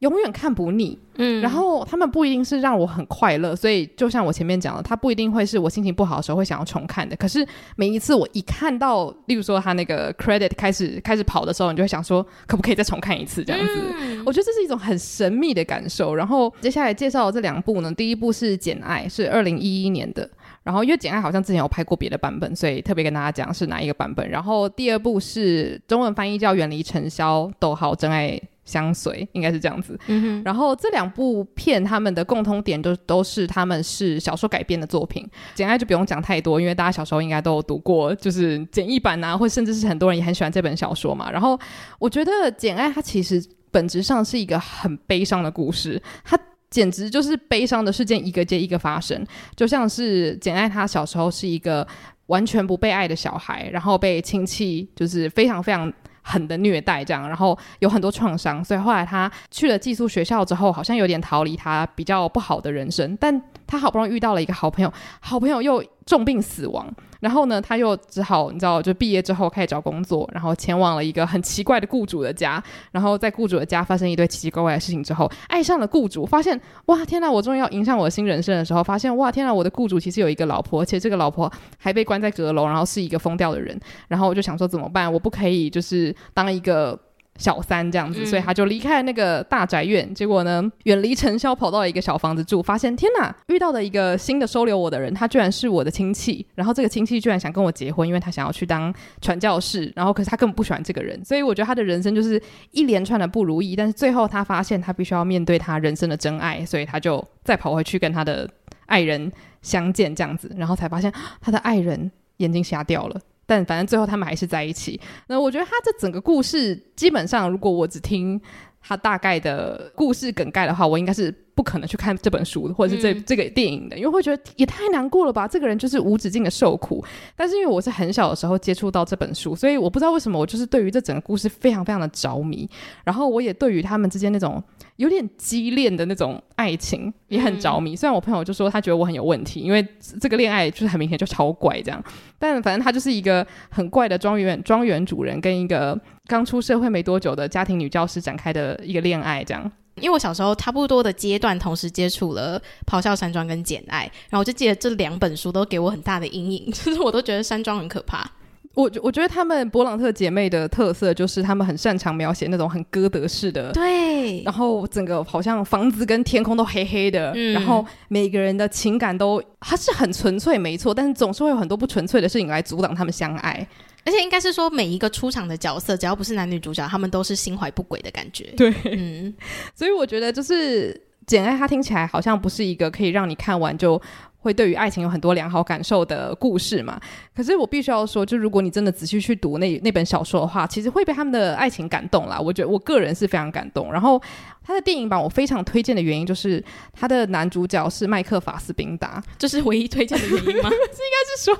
[0.00, 7.16] 永远看不腻，嗯，然后他们不一定是让我很快乐，所以就像我前面讲的，他不一定会是我心情不好的时候会想要重看的。
[7.16, 13.72] 可是每一次我一看到，例如说他那个 credit 开始开始跑的时候，你就会想说，可不可以再重看一次这样子？
[13.98, 16.14] 嗯，我觉得这是一种很神秘的感受。
[16.14, 20.28] 然后接下来介绍的这两部呢，第一部是《简爱》，是二零一一年的。
[20.62, 24.28] 然后因为《简爱》好像之前有拍过别的版本，所以特别跟大家讲是哪一个版本。
[24.28, 28.38] 然后第二部是中文翻译叫《远离尘嚣》，逗号真爱。
[28.66, 30.42] 相随应该是这样子，嗯哼。
[30.44, 35.24] 然后这两部片他们的共通点都都是他们是小说改编的作品，
[35.54, 41.30] 《简爱》就不用讲太多，因为大家小时候应该都有读过，就是简易版啊，或甚至是很多人也很喜欢这本小说嘛。
[41.30, 41.58] 然后
[41.98, 46.36] 我觉得《简爱》它其实本质上是一个很悲伤的故事，它
[46.68, 49.24] 简直就是悲伤的事件一个接一个发生，
[49.54, 51.86] 就像是简爱她小时候是一个
[52.26, 55.92] 完全不被爱的小孩，然后被亲戚就是非常非常。
[56.28, 66.86] 狠的虐待这样，然后有很多创伤，所以后来他去了寄宿学校之后，好像有点逃离他比较不好的人生，但他好不容易遇到了一个好朋友，好朋友又重病死亡。
[67.18, 85.10] 然后呢，他又只好你知道，就毕业之后开始找工作，然后前往了一个很奇怪的雇主的家，然后在雇主的家发生一堆奇奇怪怪的事情之后，爱上了雇主，发现哇天哪，我终于要迎上我的新人生的时候，发现哇天哪，我的雇主其实有一个老婆，而且这个老婆还被关在阁楼，然后是一个疯掉的人，然后我就想说怎么办？
[85.10, 87.00] 我不可以就是当一个。
[87.38, 90.06] 小三这样子，所以他就离开了那个大宅院。
[90.08, 96.46] 嗯、结果呢，远离尘嚣，跑到一个小房子住，发现天哪，遇到的一个新的收留我的人，他居然是我的亲戚。
[96.54, 99.92] 然后这个亲戚居然想跟我结婚，因为他想要去当传教士。
[99.94, 103.76] 然后可是他根本不喜欢这个人，所以我觉得他的人生就是一连串的不如意。
[103.76, 108.48] 但是最后他发现他必须要面对他人生的真爱，所以他就再跑回去跟他的
[108.86, 109.30] 爱人
[109.62, 113.20] 相见，这样子，然后才发现他的爱人眼睛瞎掉了。
[113.46, 115.00] 但反正最后他们还是在一起。
[115.28, 118.40] 那我觉得他这整个故事，基本上如果我只听
[118.86, 121.34] 他大概的故事梗概的话，我应该是。
[121.56, 125.48] 不可能去看这本书或者是这、嗯、这个电影的，因为会觉得也太难过了吧？
[125.48, 127.02] 这个人就是无止境的受苦。
[127.34, 132.68] 但是因为我是很小的时候接触到这本书，所以我不知道为什么我就是对于这整个故事非常非常的着迷。
[133.04, 134.62] 然后我也对于他们之间那种
[134.96, 137.94] 有点激恋的那种爱情也很着迷。
[137.94, 139.82] 嗯、虽然我朋友就说他觉得我很有问题，因为
[140.20, 142.04] 这个恋爱就是很明显就超怪这样。
[142.38, 149.70] 但反正他就是一个很怪的庄园庄园主人跟一个刚出社会没多久的家庭女教师展开的一个恋爱这样。
[149.96, 158.30] 因为我小时候差不多的阶段，同时接触了《咆哮山庄》跟《简爱》，然后我就记得这两本书都给我很大的阴影， 就是我都觉得山庄很可怕。
[158.76, 173.66] 我我觉得他们勃朗特姐妹的特色就是他们很擅长描写那种很歌德式的，对，然后整个好像房子跟天空都黑黑的，嗯、然后每个人的情感都它是很纯粹没错，但是总是会有很多不纯粹的事情来阻挡他们相爱。
[174.04, 178.44] 而且应该是说，每一个出场的角色，只要不是男女主角，他们都是心怀不轨的感觉。
[178.58, 179.34] 对，嗯，
[179.74, 180.92] 所以我觉得就是
[181.26, 184.00] 《简爱》，它听起来好像不是一个可以让你看完就。
[184.46, 187.00] 会对于爱情有很多良好感受的故事嘛？
[187.34, 192.38] 可是我必须要说，就如果你真的仔细去读那那本小说的话，其实会被他们的爱情感动啦。
[192.38, 193.92] 我觉得我个人是非常感动。
[193.92, 194.22] 然后
[194.64, 200.70] 他的电影版我非常推荐的原因，就是他的男主角是麦克法斯宾达，这是唯一推荐的原因吗？
[200.70, 201.58] 是应该是说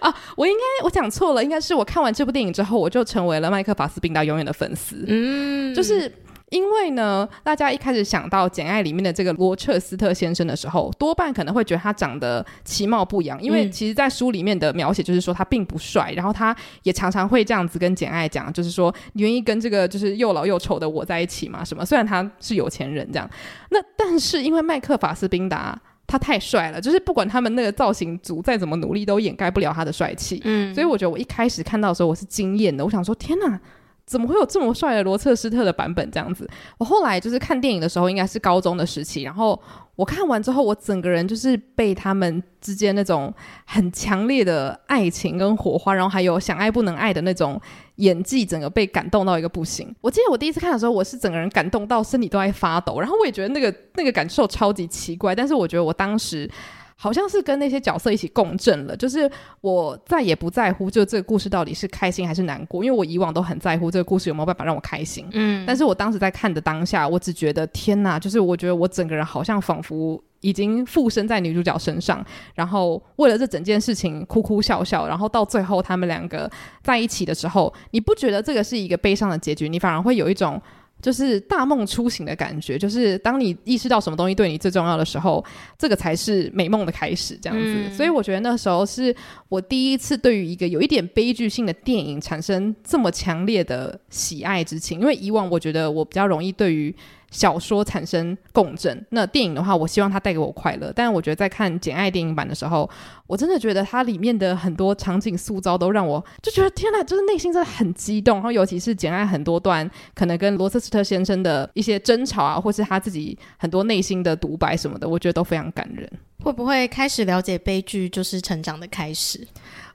[0.00, 5.04] 啊，我应该我讲错了，应该是我看完这部电影之后，我就成为了麦克法斯宾达永远的粉丝。
[5.06, 6.10] 嗯，就是。
[6.54, 21.64] 因为呢，大家一开始想到《简爱》里面的这个罗彻斯特先生的时候，多半可能会觉得他长得其貌不扬，因为其实，在书里面的描写就是说他并不帅，然后他也常常会这样子跟简爱讲，就是说你愿意跟这个就是又老又丑的我在一起吗？
[21.64, 21.84] 什么？
[21.84, 23.28] 虽然他是有钱人这样，
[23.70, 30.40] 那但是因为麦克法斯宾达他太帅了，就是不管他们那个造型组再怎么努力，都掩盖不了他的帅气。
[30.44, 33.60] 嗯，所以我觉得我一开始看到的时候，我是惊艳的，我想说天哪！
[34.06, 36.48] 怎么会有这么帅的罗彻斯特的版本这样子？
[36.78, 39.58] 我后来就是看电影的时候，应该是高中的时期，然后
[39.96, 43.32] 我看完之后，我整个人就是被他们之间那种
[43.64, 47.60] 很强烈的爱情跟火花，然后还有想爱不能爱的那种
[47.96, 49.94] 演技，整个被感动到一个不行。
[50.00, 56.50] 我记得我第一次看的时候，我是整个人感动到身体都在发抖，然后我也觉得那个那个感受超级奇怪，但是我觉得我当时。
[56.96, 59.30] 好像是跟那些角色一起共振了，就是
[59.60, 65.26] 我再也不在乎，就这个故事到底是开心还是难过，因为我以往都很在乎这个故事有没有办法让我开心。
[65.32, 76.50] 嗯，但是我当时在看的当下，我只觉得天哪，就是我觉得我整个人好像仿佛已经附身在女主角身上，然后为了这整件事情哭哭笑笑，然后到最后他们两个
[76.82, 80.62] 在一起的时候，你不觉得这个是一个悲伤的结局，你反而会有一种。
[81.02, 85.44] 就是大梦初醒的感觉，就是当你意识到什么东西对你最重要的时候，
[85.78, 87.64] 这个才是美梦的开始，这样子。
[87.66, 87.92] 嗯。
[87.92, 89.14] 所以我觉得那时候是
[89.48, 96.94] 我第一次对于一个有一点悲剧性的电影产生这么强烈的喜爱之情，因为以往我觉得我比较容易对于。
[97.34, 100.92] 小说产生共振，那电影的话，我希望它带给我快乐。
[100.94, 102.88] 但是我觉得在看《简爱》电影版的时候，
[103.26, 108.36] 我真的觉得它里面的很多场景塑造都让我就觉得天哪，就是内心真的很激动。
[108.36, 116.08] 然后尤其是简爱很多段可能跟罗斯斯特先生的一些争吵啊，或是他自己很多内心的独白什么的，我觉得都非常感人。
[116.44, 119.44] 会不会开始了解悲剧就是成长的开始？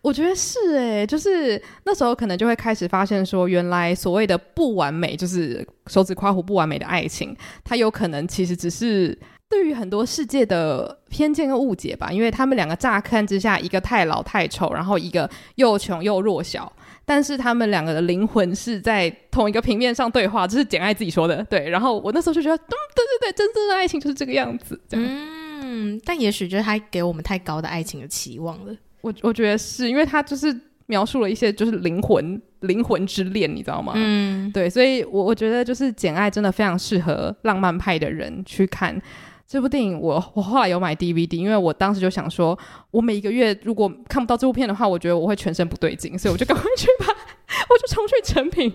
[0.01, 9.17] 我觉得是诶，就是那时候可能就会开始发现说，原来所谓的不完美，就是手指夸胡不完美的爱情，它有可能其实只是
[9.49, 12.11] 对于很多世界的偏见跟误解吧。
[12.11, 16.71] 因为他们两个乍看之下，一个太老太丑，然后一个又穷又弱小，
[17.03, 21.43] 但是他们两个的灵魂是在同一个平面上对话，这是简爱自己说的。
[21.49, 24.79] 对，然后我那时候就觉得，嗯，对对对，真正的爱情就是这个样子。
[24.91, 28.73] 嗯，但也许就是他给我们太高的爱情的期望了。
[29.01, 30.55] 我我觉得是因为他就是
[30.87, 33.93] 描述了一些就是灵魂灵魂之恋，你知道吗？
[33.95, 38.99] 嗯，对，所以我我觉得就是《简爱》真的非常适合浪漫派的人去看
[39.47, 39.99] 这部电影。
[39.99, 42.57] 我我后来有买 DVD，因为我当时就想说，
[42.91, 47.05] 我每一个月如果看不到这部片的话，我觉得我会全身不对劲，所以我就赶快去把，
[47.69, 48.73] 我就冲去成品。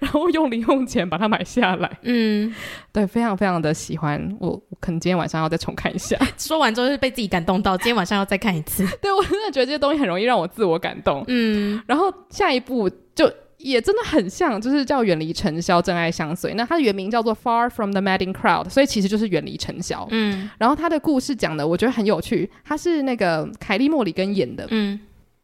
[0.00, 2.54] 然后用零用钱把它买下来，嗯，
[2.92, 6.18] 对，非常非常的喜欢，我，我可能今天晚上要再重看一下。
[6.36, 8.84] 说完之后是被自己感动到，今天晚上要再看一次。
[9.00, 11.80] 对，我真的觉得这些东西很容易让我自我感动，嗯。
[11.86, 16.52] 然后下一步就也真的很像，就是叫《远离尘嚣，真爱相随》。
[16.54, 20.48] 那它的原名叫做《Far from the Madding Crowd》，所以其实就是远离尘嚣，嗯。
[20.58, 24.98] 然后它的故事讲的我觉得很有趣，它是那个凯莉·莫里根演的，嗯。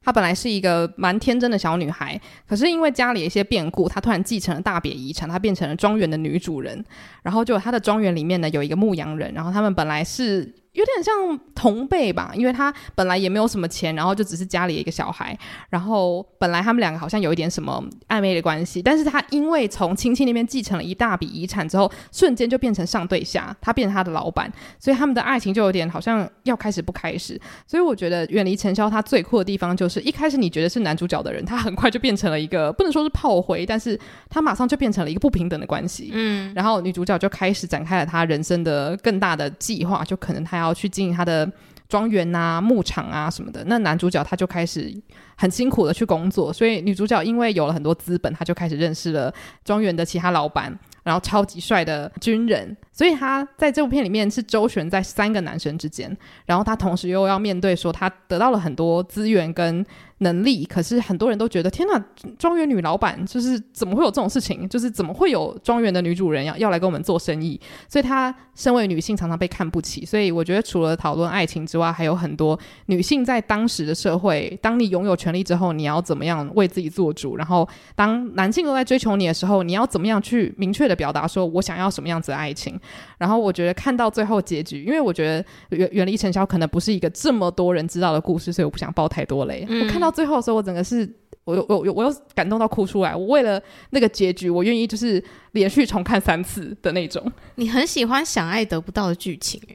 [0.04, 6.84] 她本来是一个蛮天真的小女孩，可是因为家里一些变故，她突然继承了大别遗产，她变成了庄园的女主人。
[7.22, 10.54] 然后就她的庄园里面呢，有一个牧羊人，然后他们本来是。
[10.74, 15.36] 有点像同辈吧，因为他本来也没有什么钱，然后就只是家里一个小孩，
[15.70, 27.40] 然后本来他们两个好像有一点什么暧昧的关系，但是他因为从亲戚那边继承了一大笔遗产之后，瞬间就变成上对下，他变成他的老板，所以他们的爱情就有点好像要开始不开始。
[27.68, 33.96] 所以我觉得远离尘嚣，他最酷的地方就是一开始你觉得是男主角的人，他很快就变成了一个不能说是炮灰，但是
[34.28, 36.10] 他马上就变成了一个不平等的关系。
[36.12, 40.63] 嗯，然后女主角就开始展开了她人生的更大的计划，就可能他要。
[40.64, 41.50] 然后去经营他的
[41.90, 44.90] 庄园啊、牧场啊什么的，那男主角他就开始
[45.36, 59.84] 很辛苦的去工作，所以女主角因为有了很多资本，他就开始认识了庄园的其他老板，然后超级帅的军人，所以他在这部片里面是周旋在三个男生之间，然后他同时又要面对说他得到了很多资源跟。
[60.18, 62.02] 能力，可是很多人都觉得天哪，
[62.38, 64.68] 庄园女老板就是怎么会有这种事情？
[64.68, 67.60] 就是怎么会有庄园的女主人要要来跟我们做生意？
[67.88, 70.04] 所以她身为女性常常被看不起。
[70.04, 77.36] 所以我觉得除了讨论爱情之外，还有很多女性在当时的社会，当你拥有权利之后，你要怎么样为自己做主？
[77.36, 82.78] 然后当男性都在追求你的时候，你要怎么样去明确的表达说我想要什么样子的爱情？
[83.18, 89.66] 然后我觉得看到最后结局，因为我觉得远远离尘嚣可能不是一个这么多人知道的故事，所以我不想爆太多雷。
[89.68, 91.08] 我看到最后的时候，我整个是，
[91.44, 93.16] 我我我我又感动到哭出来。
[93.16, 97.32] 我为了那个结局，我愿意就是连续重看三次的那种。
[97.56, 99.60] 你很喜欢想爱得不到的剧情。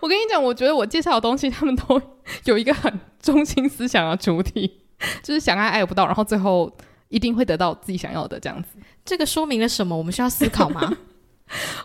[0.00, 2.00] 我跟你讲，我觉得我介绍的东西，他们都
[2.44, 4.80] 有一个很中心思想的主题，
[5.22, 6.70] 就是想爱爱不到，然后最后
[7.08, 8.68] 一定会得到自己想要的这样子。
[9.04, 9.96] 这个说明了什么？
[9.96, 10.80] 我们需要思考吗？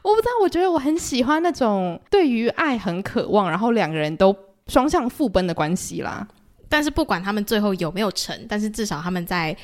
[0.01, 4.35] 我不知道，我觉得我很喜欢那种对于爱很渴望，然后两个人都
[4.67, 6.27] 双向赴奔的关系啦。
[6.71, 9.55] 但是不管他们最后有没有成，但是至少他们在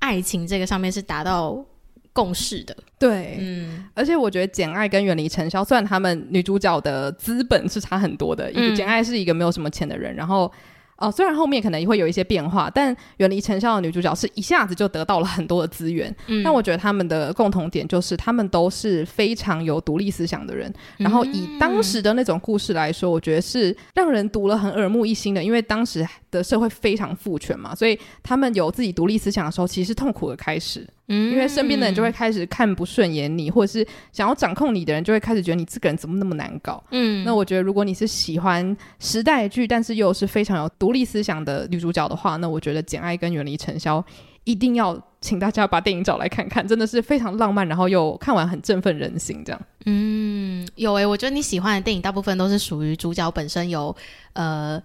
[0.00, 1.64] 爱情这个上面是达到
[2.12, 2.76] 共识的。
[2.98, 10.52] 对，嗯，而且我觉得《简爱》跟《远离尘嚣》，虽然他们女主角的资本是差很多的，因为简爱是一个没有什么钱的人，然后。
[10.98, 16.08] 哦，虽然后面可能也会有一些变化，但远离尘嚣的女主角是一下子就得到了很多的资源。
[16.26, 20.72] 嗯，但我觉得他们的共同点就是，他们都是非常有独立思想的人。
[20.96, 26.02] 然后以当时的那种故事来说，我觉得是让人读了很耳目一新的，因为当时
[26.36, 30.86] 的社会非常父权嘛，所以他们有自己独立思想的时候，其实是痛苦的开始。
[31.08, 36.82] 嗯，因为身边的人就会开始看不顺眼你，或者是想要掌控你的人，就会开始觉得你这个人怎么那么难搞。
[36.90, 44.00] 嗯，那我觉得如果你是喜欢时代剧，但是又是非常有独立思想的女主角的话，那我觉得《简爱》跟《远离尘嚣》
[44.42, 49.62] 一定要请大家把电影找来看看，真的是非常浪漫，然后又看完很振奋人心这样。
[49.84, 53.94] 嗯，有诶、欸，我觉得你喜欢的电影大部分都是属于主角本身有
[54.32, 54.82] 呃。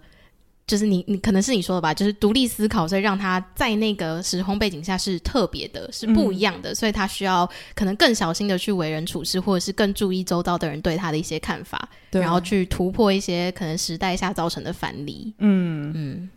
[0.72, 15.30] 就是你，你可能是你说的吧，就是独立思考，所以让他在那个时空背景下是特别的，是不一样的，嗯、所以他需要可能更小心的去为人处事，或者是更注意周遭的人对他的一些看法，对然后去突破一些可能时代下造成的藩篱。
[15.40, 16.30] 嗯嗯，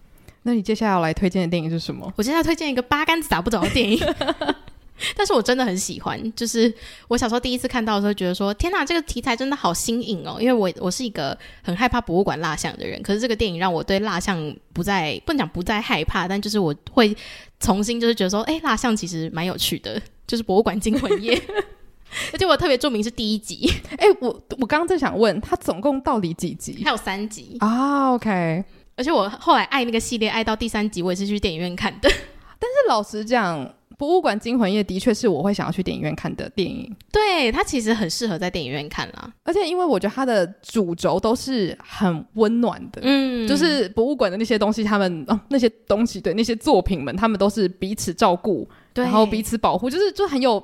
[0.43, 2.11] 那你接下来要来推荐的电影是什么？
[2.17, 3.97] 我接下来推荐一个八竿子打不着的电影。
[5.15, 6.73] 但是我真的很喜欢，就是
[7.09, 10.37] 我小时候第一次看到的时候，觉得说天哪，这个题材真的好新颖哦！
[10.39, 17.15] 因为我我是一个很害怕博物馆蜡像的人，可是这个电影让我对蜡像不再不能讲不再害怕，但就是我会
[17.59, 21.39] 重新就是觉得说，哎，蜡像其实蛮有趣的，就是博物馆惊魂夜。
[22.31, 24.29] 而且我特别著名是第一集，哎，我
[24.59, 26.81] 我刚刚正想问他总共到底几集？
[26.85, 28.63] 还有三集啊？OK，
[28.95, 32.09] 而且我后来爱那个系列爱到第三集，我也是去电影院看的。
[32.57, 33.69] 但是老实讲。
[33.97, 39.31] 博物馆惊魂夜的确是我会想要去电影院看的电影，对，它其实很适合在电影院看啦。
[39.43, 50.61] 而且因为我觉得它的主轴都是很温暖的，嗯，就是博物馆的那些东西，他们哦那些东西对那些作品们，他们都是彼此照顾，对然后彼此保护，就是就很有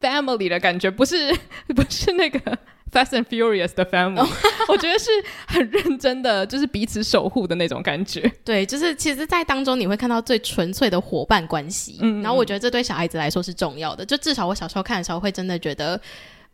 [0.00, 1.32] family 的感觉，不是
[1.74, 2.58] 不是那个。
[2.92, 4.28] Fast and Furious 的 family，、oh.
[4.68, 5.08] 我觉得是
[5.46, 8.30] 很认真的，就是彼此守护的那种感觉。
[8.44, 11.96] 对，就是其实，在当中你会看到最纯粹的伙伴关系。
[12.02, 14.04] 嗯，然后我觉得这对小孩子来说是重要的。
[14.04, 15.98] 就至少我小时候看的时候，会真的觉得，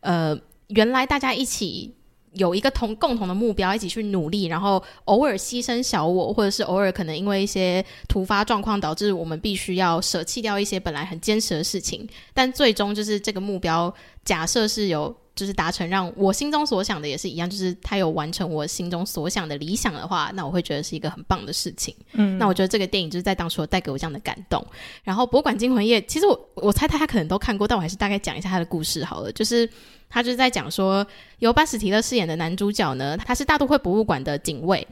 [0.00, 1.92] 呃，原来大家一起
[2.34, 13.92] 有一个同共同的目标，一起去努力，然后偶尔牺牲小我，或者是偶尔可能因为一些突发状况导致我们必须要舍弃掉一些本来很坚持的事情，但最终就是这个目标，
[14.24, 15.12] 假设是有。
[15.38, 21.94] 就是达成让我心中所想的也是一样，就是他有完成我心中所想的理想的话，那我会觉得是一个很棒的事情。
[22.14, 24.66] 嗯，那我觉得这个电影就是在当初带给我这样的感动。
[25.04, 29.30] 然后《博物馆惊魂夜》，其实我我猜他他可能都看过，但我还是大概讲一下他的故事好了。
[29.30, 29.70] 就是
[30.10, 31.06] 他就是在讲说，
[31.38, 34.84] 由巴斯提勒饰演的男主角呢，他是大都会博物馆的警卫。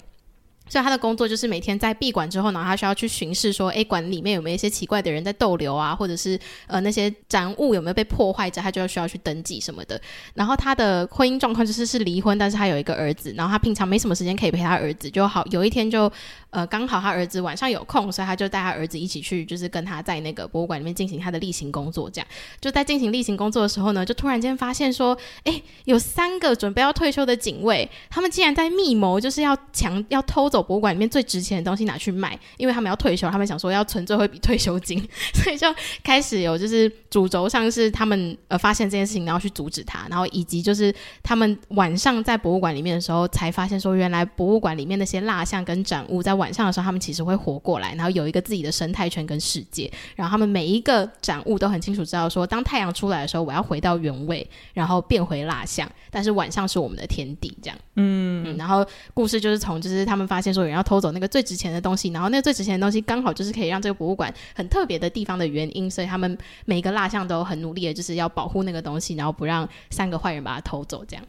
[0.68, 10.00] 所以他的工作就是每天在闭馆之后呢，他需要去巡视，说，哎，馆里面有没有一些奇怪的人在逗留啊，或者是呃那些展物有没有被破坏着，他就要需要去登记什么的。
[10.34, 16.10] 然后他的婚姻状况就是是离婚，但是他有一个儿子，然后他平常没什么时间可以陪他儿子，就好有一天就。
[16.56, 22.08] 呃，刚好他儿子晚上有空，所以他就带他儿子一起去，就是跟他在那个博物馆里面进行他的例行工作。
[22.08, 22.26] 这样
[22.62, 34.98] 就在进行例行工作的时候呢，就突然间发现说，哎，有三个准备要退休的警卫，他们竟然在密谋，就是要抢、要偷走博物馆里面最值钱的东西拿去卖，因为他们要退休，他们想说要存最后一笔退休金，
[35.36, 35.66] 所以就
[36.02, 40.90] 开始有就是主轴上是他们呃发现这件事情，然后去阻止他，然后以及就是
[41.22, 46.45] 他们晚上在博物馆里面的时候，才发现说原来博物馆里面那些蜡像跟展物在晚。
[46.46, 49.92] 晚上的时候，他们其实会活过来，然后有一个自己的生态圈跟世界。
[50.14, 55.90] 然后他们每一个展物都很清楚知道说，当太阳出来的时候，我要回到原位，然后变回蜡像。
[56.08, 57.76] 但是晚上是我们的天地，这样。
[57.96, 71.24] 嗯，嗯，然后故事就是从就是他们发现说有人要偷走那个最值钱的东西，然后那个最值钱的东西刚好就是可以让这个博物馆很特别的地方的原因，所以他们每一个蜡像都很努力的就是要保护那个东西，然后不让三个坏人把它偷走，这样。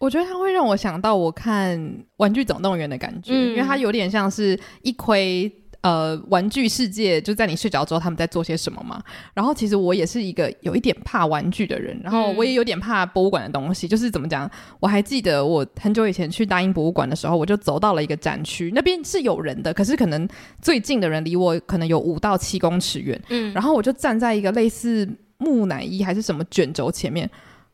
[0.00, 1.78] 我觉得它会让我想到我看
[2.16, 8.98] 《玩具总动员》的感觉，嗯、因为它有点像是一窥呃玩具世界，就在你睡着之后他们在做些什么嘛。
[9.34, 13.86] 然后其实我也是一个有一点怕玩具的人，然后我也有点怕博物馆的东西。
[13.86, 20.26] 嗯、就是怎么讲，我还记得我很久以前去大英博物馆的时候，我就走到了一个展区，那边是有人的，可是可能
[20.62, 23.20] 最近的人离我可能有五到七公尺远。
[23.28, 27.30] 嗯，然后我就站在一个类似木乃伊还是什么卷轴前面。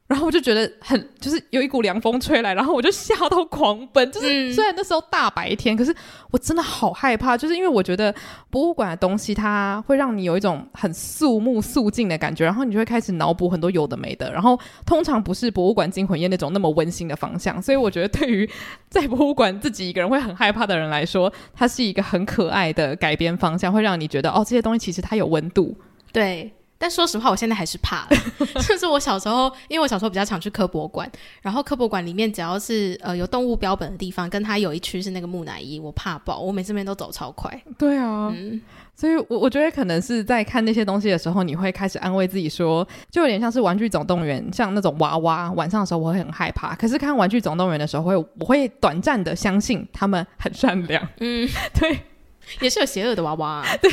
[0.07, 4.13] 然后我就觉得很，就是有一股凉风吹来，然后我就吓到狂奔。
[4.13, 5.93] 就是虽然那时候大白天，嗯、可是
[6.31, 8.15] 我真的好害怕，就是因为我觉得
[8.49, 14.33] 博物馆的东西它会让你有一种很肃穆肃静的感觉，然后你就会开始脑补很多有的没的。
[14.33, 18.49] 然后通常不是博物馆惊魂夜那种那么温馨的方向，所以我觉得对于
[18.89, 25.77] 在博物馆自己一个人会很害怕的人来说，它是一个很可爱的改编方向，会让你觉得哦，这些东西其实它有温度。
[26.13, 26.53] 对。
[26.79, 28.07] 但说实话，我现在还是怕。
[28.69, 31.11] 就是我小时候，因为我小时候比较常去科博馆，
[31.43, 36.39] 然后科博馆里面只要是呃有动物标本的地方，跟它有一区是那个木乃伊，我怕爆。
[36.39, 37.51] 我每次那边都走超快。
[37.79, 38.61] 对啊，嗯，
[38.95, 46.75] 所以我我觉得可能是在看那些东西的时候，你会开始安慰自己说，就有点像是《玩具总动员》，像那种娃娃，晚上的时候我会很害怕。
[46.75, 51.03] 可是看《玩具总动员》的时候，会我会短暂的相信他们很善良。
[51.21, 51.49] 嗯，
[51.79, 52.01] 对，
[52.61, 53.67] 也是有邪恶的娃娃啊。
[53.81, 53.91] 对。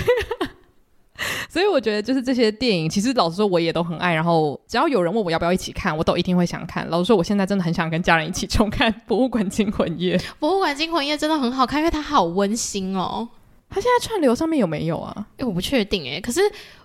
[1.48, 4.14] 所以我觉得，就是这些电影，其实老实说，我也都很爱。
[4.14, 6.90] 然后，只要有人问我要不要一起看，我都一定会想看。
[6.90, 10.18] 老实说，我现在真的很想跟家人一起重看《博物馆惊魂夜》。
[10.40, 13.30] 《博物馆惊魂夜》真的很好看，因为它好温馨哦。
[13.70, 15.28] 它现在串流上面有没有啊？
[15.38, 16.20] 诶，我不确定诶。
[16.20, 16.42] 可是，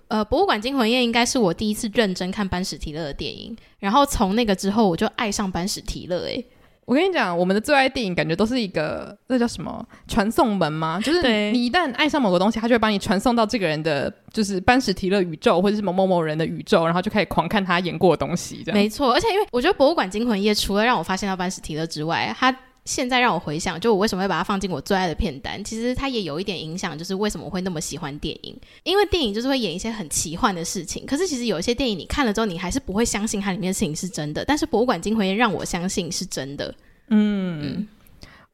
[0.07, 3.55] 呃，《博物馆惊魂夜》应该是我第一次认真看班史提勒的电影。
[3.79, 6.25] 然后从那个之后，我就爱上班史提勒。
[6.25, 6.45] 诶。
[6.89, 10.99] 我跟你讲，我们的最爱电影感觉都是一个，那叫什么传送门吗？
[11.03, 18.63] 就是你一旦爱上某个东西，它就会把你传送到这个人的，就是班史提勒宇宙，或者是某某某人的宇宙，然后就开始狂看他演过的东西。
[18.65, 22.51] 这样没错，而且因为我觉得《博物馆惊魂夜》除了让我发现到班史提勒之外，它
[22.85, 36.73] 现在让我回想，就我为什么会把它放进我最爱的片单，其实它也有一点影响，就是为什么我会那么喜欢电影，因为电影就是会演一些很奇幻的事情，可是其实有一些电影你看了之后，你还是不会相信它里面的事情是真的，但是《博物馆惊魂夜》让我相信是真的。
[37.09, 37.87] 嗯，嗯，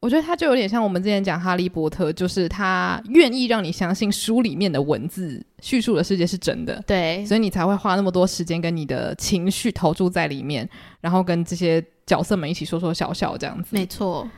[0.06, 10.68] 我觉得他就有点像我们之前讲《哈利波特》，就是他愿意让你相信书里面的文字叙述的世界是真的，对，所以你才会花那么多时间跟你的情绪投注在里面，
[11.00, 13.70] 然后跟这些角色们一起说说笑笑这样子。
[13.72, 14.28] 没错。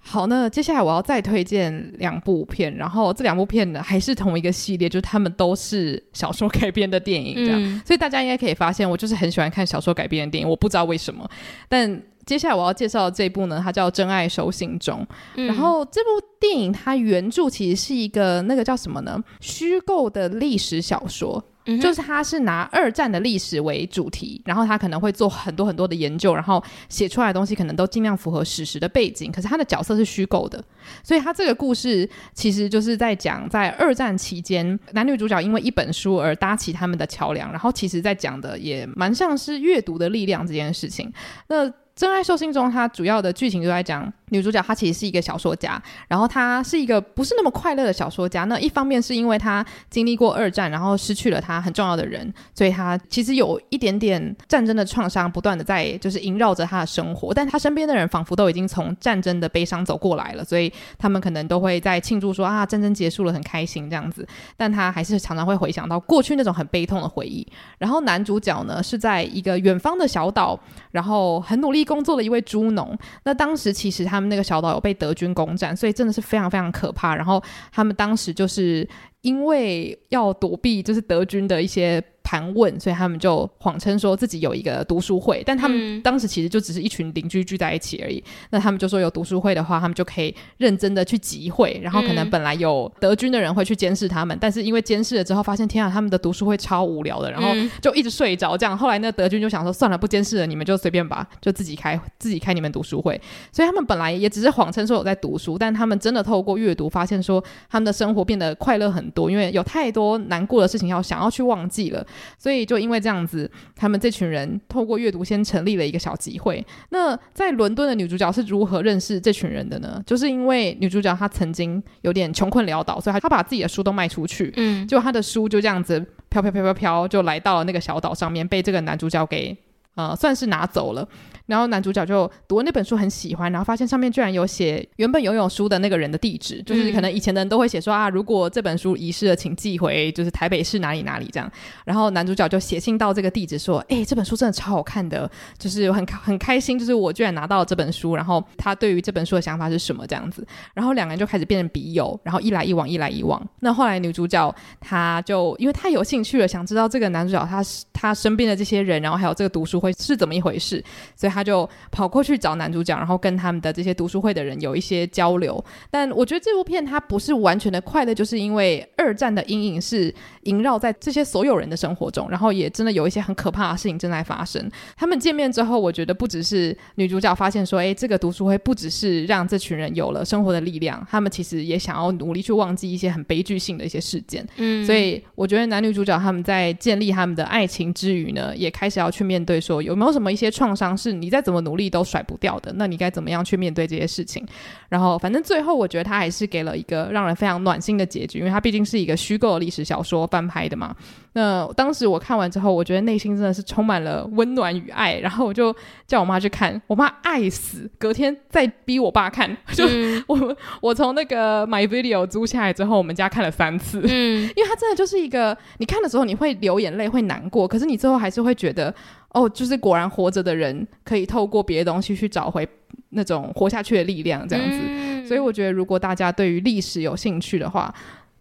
[0.00, 11.30] 好，那接下来我要再推荐两部片，然后这两部片呢还是同一个系列，就是他们都是小说改编的电影，这样，嗯，所以大家应该可以发现，我就是很喜欢看小说改编的电影，我不知道为什么，
[11.68, 12.02] 但。
[12.26, 15.00] 接下来我要介绍的这部呢，它叫《真爱手信中》。
[15.36, 15.46] 嗯。
[15.46, 16.08] 然后这部
[16.40, 19.22] 电影它原著其实是一个那个叫什么呢？
[19.40, 21.44] 虚构的历史小说。
[21.64, 29.30] 嗯，就是他是拿二战的历史为主题，然后他可能会做很多很多的研究，然后写出来的东西可能都尽量符合史实的背景。
[29.30, 30.60] 可是他的角色是虚构的，
[31.04, 41.12] 所以他这个故事其实就是在讲在二战期间男女主角因为一本书而搭起他们的桥梁，然后其实在讲的也蛮像是阅读的力量这件事情。
[41.46, 48.42] 那真爱收信中，它主要的剧情就在讲女主角，她其实是一个小说家，然后她是一个不是那么快乐的小说家。
[48.42, 57.32] 那一方面是因为她经历过二战，然后失去了她很重要的人，所以她其实有一点点战争的创伤，不断的在就是萦绕着她的生活。
[57.32, 64.26] 但她身边的人仿佛都已经从战争的悲伤走过来了，所以他们可能都会在庆祝说啊，战争结束了，很开心这样子。
[64.56, 67.46] 但她还是常常会回想到过去那种很悲痛的回忆。
[67.78, 70.58] 然后男主角呢是在一个远方的小岛，
[70.90, 71.86] 然后很努力。
[71.92, 77.14] 工作的一位猪农，那当时其实他们那个小岛有被德军攻占，所以真的是非常非常可怕。
[77.14, 78.88] 然后他们当时就是
[79.20, 82.02] 因为要躲避，就是德军的一些。
[82.32, 88.16] 盘问，所以他们就谎称说自己有一个读书会，但他们当时其实就只是一群邻居聚在一起而已。
[88.20, 97.50] 嗯、那他们就说有读书会的话，他们就可以认真的去集会，然后可能本来有德军的人会去监视他们，嗯、但是因为监视了之后发现，天啊，他们的读书会超无聊的，然后
[97.82, 98.56] 就一直睡着。
[98.56, 103.20] 这样后来那德军就想说，算了，不监视了，你们就随便吧，就自己开自己开你们读书会。
[103.52, 112.02] 所以他们本来也只是谎称说有在读书，但他们真的透过阅读发现说，他们的生活变得快乐很多，因为有太多难过的事情要想要去忘记了。
[112.38, 116.64] 所以就因为这样子，他们这群人透过阅读先成立了一个小集会。
[116.90, 120.02] 那在伦敦的女主角是如何认识这群人的呢？
[120.06, 125.98] 就是因为女主角她曾经有点穷困潦倒，所以她她把自己的书都卖出去，嗯，就她的书就这样子
[126.28, 129.56] 飘飘飘飘飘就来到了那个小岛上面，被这个男主角给
[129.94, 131.06] 呃算是拿走了。
[131.52, 141.52] 然后男主角就读了那本书，很喜欢，然后发现上面居然有写原本拥有书的那个人的地址，就是可能以前的人都会写说啊，如果这本书遗失了，请寄回就是台北市哪里哪里这样。
[141.84, 148.16] 然后男主角就写信到这个地址说，哎，这本书真的超好看的，就是很很开心，就是我居然拿到了这本书。
[148.16, 150.46] 然后他对于这本书的想法是什么这样子？
[150.72, 153.46] 然后两个人就开始变成笔友，然后一来一往，一来一往。
[153.60, 160.82] 那后来女主角她就因为她有兴趣了，想知道这个男主角他他身边的这些人，然后还有这个读书会是怎么一回事，
[161.14, 161.41] 所以她。
[161.42, 165.62] 他就跑过去找男主角，然后跟他们的这些读书会的人有一些交流。
[165.90, 170.14] 但我觉得这部片它不是完全的快乐，就是因为二战的阴影是
[170.44, 174.70] 萦绕在这些所有人的生活中，然后也真的有一些很可怕的事情正在发生。
[174.96, 184.46] 他们见面之后，我觉得不只是女主角发现说，哎，这个读书会不只是让这群人有了生活的力量，他们其实也想要努力去忘记一些很悲剧性的一些事件。
[184.58, 192.72] 嗯，所以我觉得男女主角他们在建立他们的爱情之余呢，也开始要去面对说，有没有什么一些创伤是你再怎么努力都甩不掉的？
[192.74, 194.44] 那你该怎么样去面对这些事情？
[194.88, 200.94] 然后，反正最后我觉得他还是给了一个让人非常暖心的结局，因为他毕竟是一个虚构的历史小说翻拍的嘛。
[201.34, 205.14] 那当时我看完之后，我觉得内心真的是充满了温暖与爱。
[205.14, 205.74] 然后我就
[206.06, 209.56] 叫我妈去看，我妈爱死，隔天再逼我爸看。
[209.72, 214.02] 就、嗯、我我从那个 My Video 租下来之后，我们家看了三次。
[214.04, 218.94] 嗯，因为它真的就是一个，你看的时候你会流眼泪，会难过，可是你最后还是会觉得，
[219.32, 222.68] 哦，就是果然活着的人可以透过别的东西去找回
[223.10, 224.78] 那种活下去的力量，这样子。
[224.82, 227.94] 嗯、所以我觉得，如果大家对于历史有兴趣的话，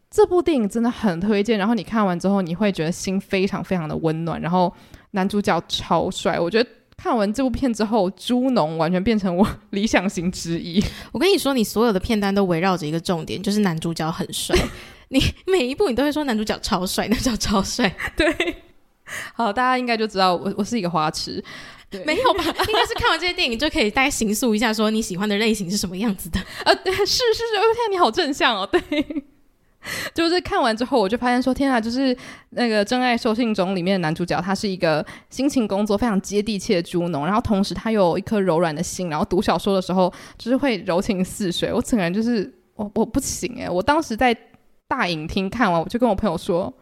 [0.10, 4.74] 这部电影真的很推荐，然后你看完之后，你会觉得心非常非常的温暖，然后
[5.12, 6.38] 男主角超帅。
[6.38, 10.84] 我觉得看完这部片之后，猪农完全变成我 理想型之一。
[11.14, 14.54] 我跟你说，你所有的片单都围绕着一个重点，就是男主角很帅。
[15.08, 17.94] 你每一部你都会说男主角超帅，男主角超帅。
[18.16, 18.28] 对，
[19.36, 21.44] 好，大家应该就知道我我是一个花痴。
[21.90, 22.44] 对，没有吧？
[22.48, 26.40] 应该是看完这些电影就可以大概形塑一下，说你喜欢的类型是什么样子的。
[26.64, 28.82] 呃，对，是是是，我天，你好正向哦，对。
[30.14, 32.16] 就是看完之后，我就发现说，天啊，就是
[32.52, 41.74] 那个《真爱收信中》里面的男主角，他是一个辛勤工作、非常接地气的猪农，然后同时他又有一颗柔软的心，然后读小说的时候就是会柔情似水。
[41.74, 44.38] 我整个人就是我我不行诶，我当时在
[44.88, 46.74] 大影厅看完，我就跟我朋友说。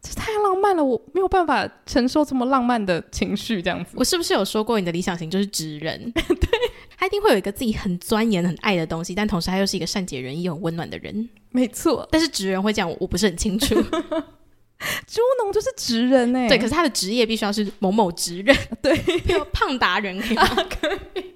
[0.00, 3.92] 这太浪漫了，我没有办法承受这么浪漫的情绪，这样子。
[3.96, 6.10] 我是不是有说过你的理想型就是直人？
[6.14, 6.26] 对，
[6.96, 11.28] 他一定会有一个自己很钻研、很爱的东西，但同时他又是一个善解人意、很温暖的人。
[11.50, 13.74] 没错，但是直人会这样，我不是很清楚。
[15.08, 18.96] 猪农就是直人哎，对，可是他的职业必须要是某某职人， 对，
[19.52, 20.46] 胖达人可以吗？
[20.80, 21.34] 可以。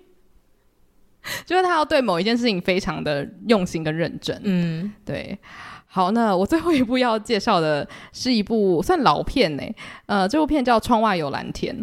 [1.45, 4.41] 就是他要对某一件事情非常的用心跟认真。
[4.45, 5.37] 嗯，对。
[5.95, 9.63] 好，那我最后一部要介绍的是一部算老片呢，
[10.07, 11.77] 呃，这部片叫《窗外有蓝天》。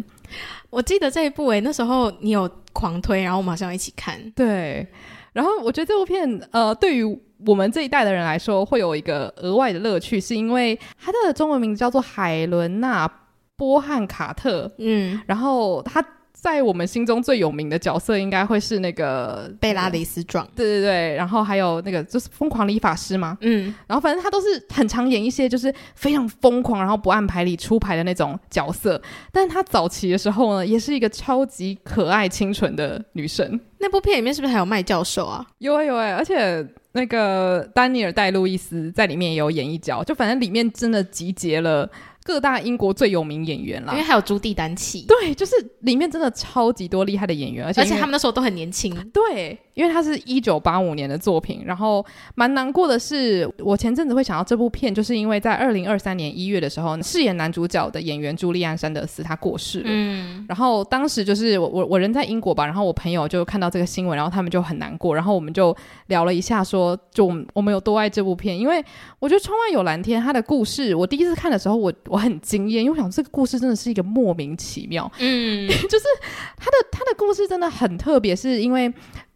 [0.68, 4.18] 我记得这一部诶，那时候你有狂推，然后我马上要一起看。
[4.32, 4.84] 对，
[5.32, 13.06] 然后我觉得这部片，呃，对于我们这一代的人来说，会有一个额外的乐趣，是因为它的中文名字叫做海伦娜·
[13.54, 14.68] 波汉卡特。
[14.78, 16.04] 嗯，然后它。
[16.40, 29.00] 在我们心中最有名的角色应该会是那个贝拉雷斯壮，对对对，然后还有那个就是疯狂理发师嘛，嗯，然后反正他都是很常演一些就是非常疯狂，然后不按牌理出牌的那种角色。
[29.30, 33.60] 但是他早期的时候呢，也是一个超级可爱清纯的女生。
[33.78, 35.46] 那部片里面是不是还有麦教授啊？
[35.58, 41.88] 有啊有啊，而且那个丹尼尔戴路易斯在里面也有演一角，就反正里面真的集结了。
[42.22, 51.62] 各大英国最有名演员啦，因为还有朱蒂丹契，对，就是里面真的超级多厉害的演员，而且而且他们那时候都很年轻，对，因为他是一九八五年的作品。
[51.64, 52.04] 然后
[52.34, 59.86] 蛮难过的是，我前阵子会想到这部片，就是因为在二零二三年一月的时候，饰演男主角的演员朱莉安·山德斯他过世了。
[59.88, 65.74] 嗯，然后当时就是我我我人在英国吧，然后我朋友就看到这个新闻，然后他们就很难过，然后我们就
[66.08, 68.84] 聊了一下说，说就我们有多爱这部片，因为
[69.18, 76.04] 我觉得《窗外有蓝天》它的故事，我第一次看的时候，我我很惊艳，因为我想这个故事真的是一个莫名其妙，嗯， 就是
[76.56, 78.92] 他的他的故事真的很特别，是因为。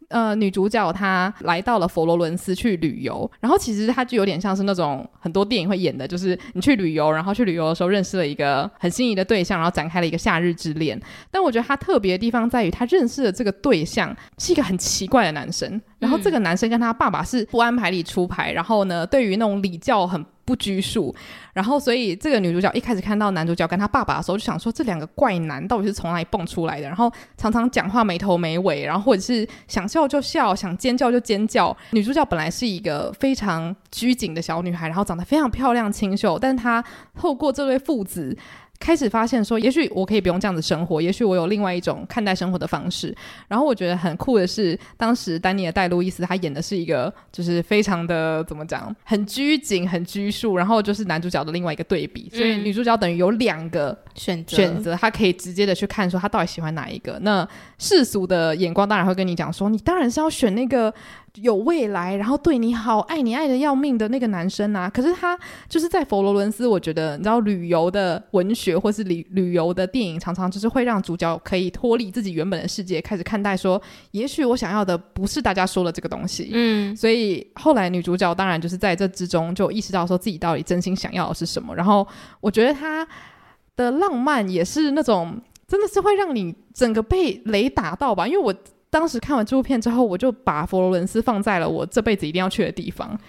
[0.09, 10.97] 呃，女主角她来到了佛罗伦斯去旅游，然后其实她就有点像是那种很多电影会演的，就是你去旅游，然后去旅游的时候认识了一个很心仪的对象，然后展开了一个夏日之恋。
[11.31, 21.13] 但我觉得她特别的地方在于，她认识的这个对象是一个很奇怪的男生，然后这个男生跟他爸爸是不按牌理出牌，然后呢，对于那种礼教很不拘束，
[21.53, 26.87] 然后所以这个女主角一开始看到男主角跟他爸爸的时候，就想说这两个怪男到底是从哪里蹦出来的？
[26.87, 31.75] 然后常常讲话没头没尾，然后或者是想笑就笑，想尖叫就尖叫。
[31.91, 36.83] 女主角本来是一个非常拘谨的小女孩，然后长得非常漂亮清秀，但她
[37.15, 38.37] 透过这对父子。
[38.79, 43.15] 开始发现说，也许我可以不用这样子生活，也许我有另外一种看待生活的方式。
[43.47, 52.29] 然后我觉得很酷的是，当时丹尼尔戴路易斯他演的是一个，就是非常的怎么讲，很拘谨、很拘束，然后就是男主角的另外一个对比。
[52.33, 57.17] 所以女主角等于有两个选择，选择她可以直接的去看说她到底喜欢哪一个。
[57.21, 57.47] 那
[57.79, 60.93] 世俗的眼光当然会跟你讲说，你当然是要选那个。
[61.41, 64.89] 有未来，然后对你好，爱你爱的要命的那个男生啊。
[64.89, 73.81] 可是他就是在佛罗伦斯，我觉得你知道旅游的文学或是旅旅游的电影，常常就是会让主角可以脱离自己原本的世界，开始看待说，
[74.11, 76.49] 也许我想要的不是大家说的这个东西。
[76.53, 81.75] 嗯，所以后来女主角当然就是在这之中就意识到说自己到底真心想要的是什么。
[81.75, 82.07] 然后
[82.39, 83.07] 我觉得他
[83.75, 88.55] 的浪漫也是那种真的是会让你整个被雷打到吧，因为我。
[88.95, 93.19] 当时看完这部片之后，我就把佛罗伦斯放在了我这辈子一定要去的地方。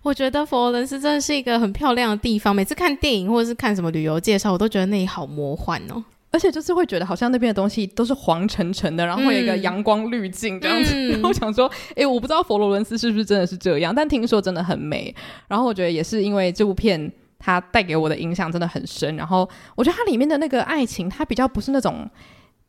[0.00, 2.54] 我觉得佛罗伦斯真的是一个很漂亮的地方。
[2.54, 6.04] 每次看电影或者是看什么旅游介绍，我都觉得那里好魔幻哦。
[6.30, 10.94] 而且就是会觉得好像那边的东西都是黄澄澄的，然后会有一个阳光滤镜这样子。
[10.94, 15.12] 嗯、然后我想说，哎，我不知道佛罗伦斯是不是真的是这样，但听说真的很美。
[15.48, 17.10] 然后我觉得也是因为这部片
[17.40, 19.16] 它带给我的影响真的很深。
[19.16, 22.08] 然后我觉得它里面的那个爱情，它比较不是那种。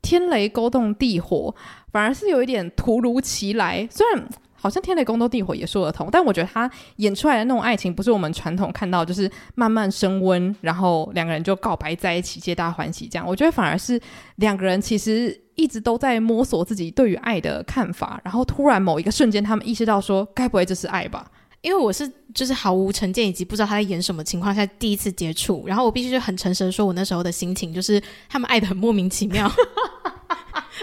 [0.01, 1.53] 天雷勾动地火，
[1.91, 3.87] 反而是有一点突如其来。
[3.91, 4.29] 虽然
[4.59, 13.27] 好像天雷勾动地火也说得通，但我觉得他演出来的那种爱情，不是我们传统看到，就是慢慢升温，然后两个人就告白在一起，皆大欢喜这样。
[13.27, 13.99] 我觉得反而是
[14.37, 21.29] 两个人其实一直都在摸索自己对于爱的看法，然后突然某一个瞬间，他们意识到说，该不会这是爱吧？
[21.61, 29.51] 因为我是就是毫无成见，以及不知道他在演什么情况下第一次接触，然后我必须就很诚实的说，我那时候的心情就是他们爱的很莫名其妙，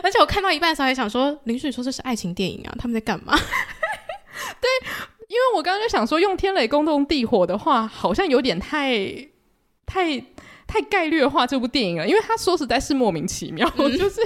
[0.04, 3.34] 而且我看到一半的时候还想说，林旭说这是爱情电影啊，他们在干嘛？
[4.60, 4.68] 对，
[5.28, 8.96] 因为我刚刚就想说，用天雷攻动地火的话，好像有点太
[9.86, 10.20] 太
[10.66, 14.20] 太概率化这部电影了，因为他说实在是莫名其妙，嗯、就是。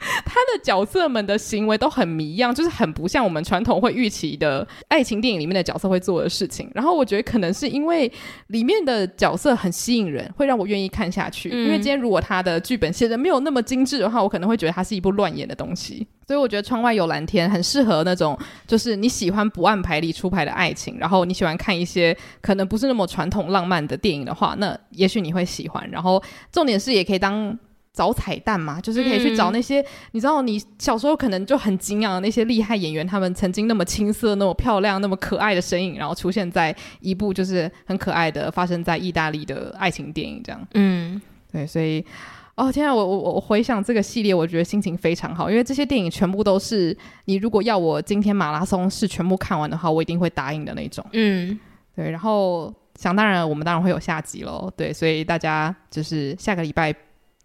[0.24, 6.70] 他的角色们的行为都很谜样，就是很不像我们传统会预期的爱情电影里面的角色会做的事情。
[6.74, 8.10] 然后我觉得可能是因为
[8.48, 11.50] 里面的角色很吸引人，会让我愿意看下去。
[11.52, 16.06] 嗯、因为今天如果他的剧本写的没有那么精致的话，我可能会觉得它是一部乱演的东西。
[16.26, 25.86] 所以我觉得《窗外有蓝天》很适合那种就是你喜欢不按牌理出牌的爱情，然后你喜欢看一些可能不是那么传统浪漫的电影的话，那也许你会喜欢。
[25.90, 26.22] 然后
[26.52, 27.58] 重点是也可以当。
[27.92, 40.68] 找彩蛋嘛，就是可以去找那些、嗯、你知道，你小时候可能就很敬仰的那些厉害演员，他们曾经那么青涩、那么漂亮、那么可爱的身影，然后出现在一部就是很可爱的发生在意大利的爱情电影这样。
[40.74, 41.20] 嗯，
[41.52, 42.04] 对，所以
[42.54, 51.04] 哦天啊，我我我回想这个系列，我觉得心情非常好，因为这些电影全部都是你如果要我今天马拉松是全部看完的话，我一定会答应的那种。
[51.12, 51.58] 嗯，
[51.96, 54.72] 对，然后想当然，我们当然会有下集喽。
[54.76, 56.94] 对，所以大家就是下个礼拜。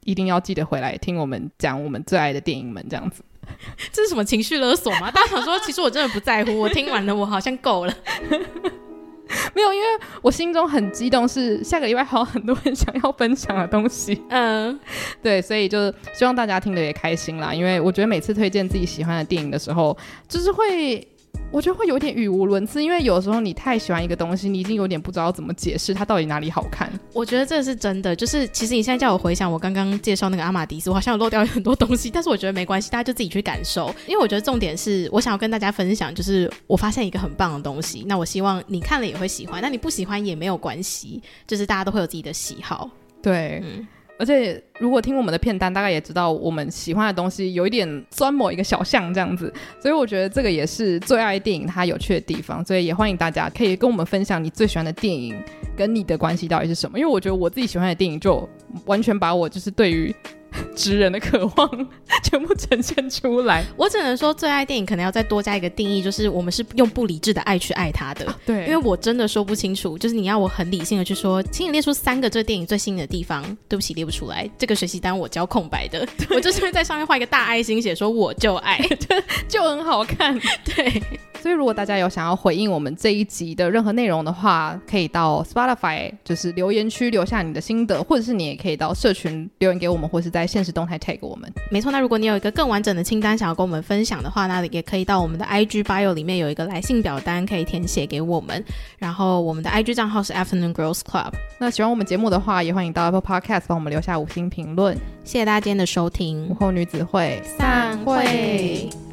[0.06, 3.22] 一定要记得回来听我们讲我们最爱的电影们，这样子。
[3.92, 5.12] 这是什么情绪勒索吗？
[5.12, 7.94] 大家想说，其实我真的不在乎，我听完了，我好像够了。
[9.54, 9.88] 没有，因为
[10.22, 14.22] 我心中很激动，是下个礼拜还有很多人想要分享的东西。
[14.30, 14.80] 嗯，
[15.22, 17.54] 对，所以就希望大家听得也开心啦。
[17.54, 19.98] 因为我觉得每次推荐自己喜欢的电影的时候，
[20.28, 21.08] 就是会。
[21.56, 26.92] 我觉得会有点语无伦次，因为有时候你太喜欢一个东西，你已经有点不知道怎么解释它到底哪里好看。
[27.14, 33.88] 我觉得这是真的，就是其实你现在叫我回想我刚刚介绍那个阿玛迪斯，我好像有漏掉很多东西，但是我觉得没关系，大家就自己去感受。
[34.06, 42.90] 因为我觉得重点是我想要跟大家分享，就是我发现一个很棒的东西，那我希望你看了也会喜欢，那你不喜欢也没有关系，就是大家都会有自己的喜好。
[43.22, 43.88] 对，嗯。
[44.18, 52.64] 而且，如果听我们的片单，大概也知道我们喜欢的东西有一点钻某一个小巷这样子，所以我觉得这个也是最爱电影它有趣的地方。
[52.66, 55.36] 所以也欢迎大家可以跟我们分享你最喜欢的电影
[55.76, 58.48] 跟你的关系到底是什么，因为我觉得我自己喜欢的电影就
[58.86, 60.16] 完全把我就是对于。
[60.76, 61.88] 直人的渴望
[62.24, 68.26] 全部呈现出来，我只能说最爱电影可能要再多加一个定义，就是我们是用不理智的爱去爱它的。
[68.26, 74.50] 啊、对，因为我真的说不清楚，就是你要我很理性的去说，请你列出三个这电影最新的地方，对不起，列不出来。
[74.58, 79.16] 这个学习单我交空白的，我就是会在上面画一个大爱心，写说我就爱， 就
[79.48, 80.40] 就很好看。
[80.64, 81.02] 对。
[81.42, 91.52] 所以，如果大家有想要回应我们这一集的任何内容的话，可以到 Spotify 就是留言区留下你的心得，或者是你也可以到社群留言给我们，或是在限时动态 tag 我们。
[91.70, 98.64] 没错，那如果你有一个更完整的清单想要跟我们分享的话，那也可以到我们的 IG bio 里面有一个来信表单可以填写给我们。
[98.98, 101.34] 然后我们的 IG 账号是 Afternoon Girls Club。
[101.60, 104.96] 那喜欢我们节目的话，也欢迎到 Apple Podcast 帮我们留下五星评论。
[105.24, 109.05] 谢谢大家今天的收听，午后女子会散会。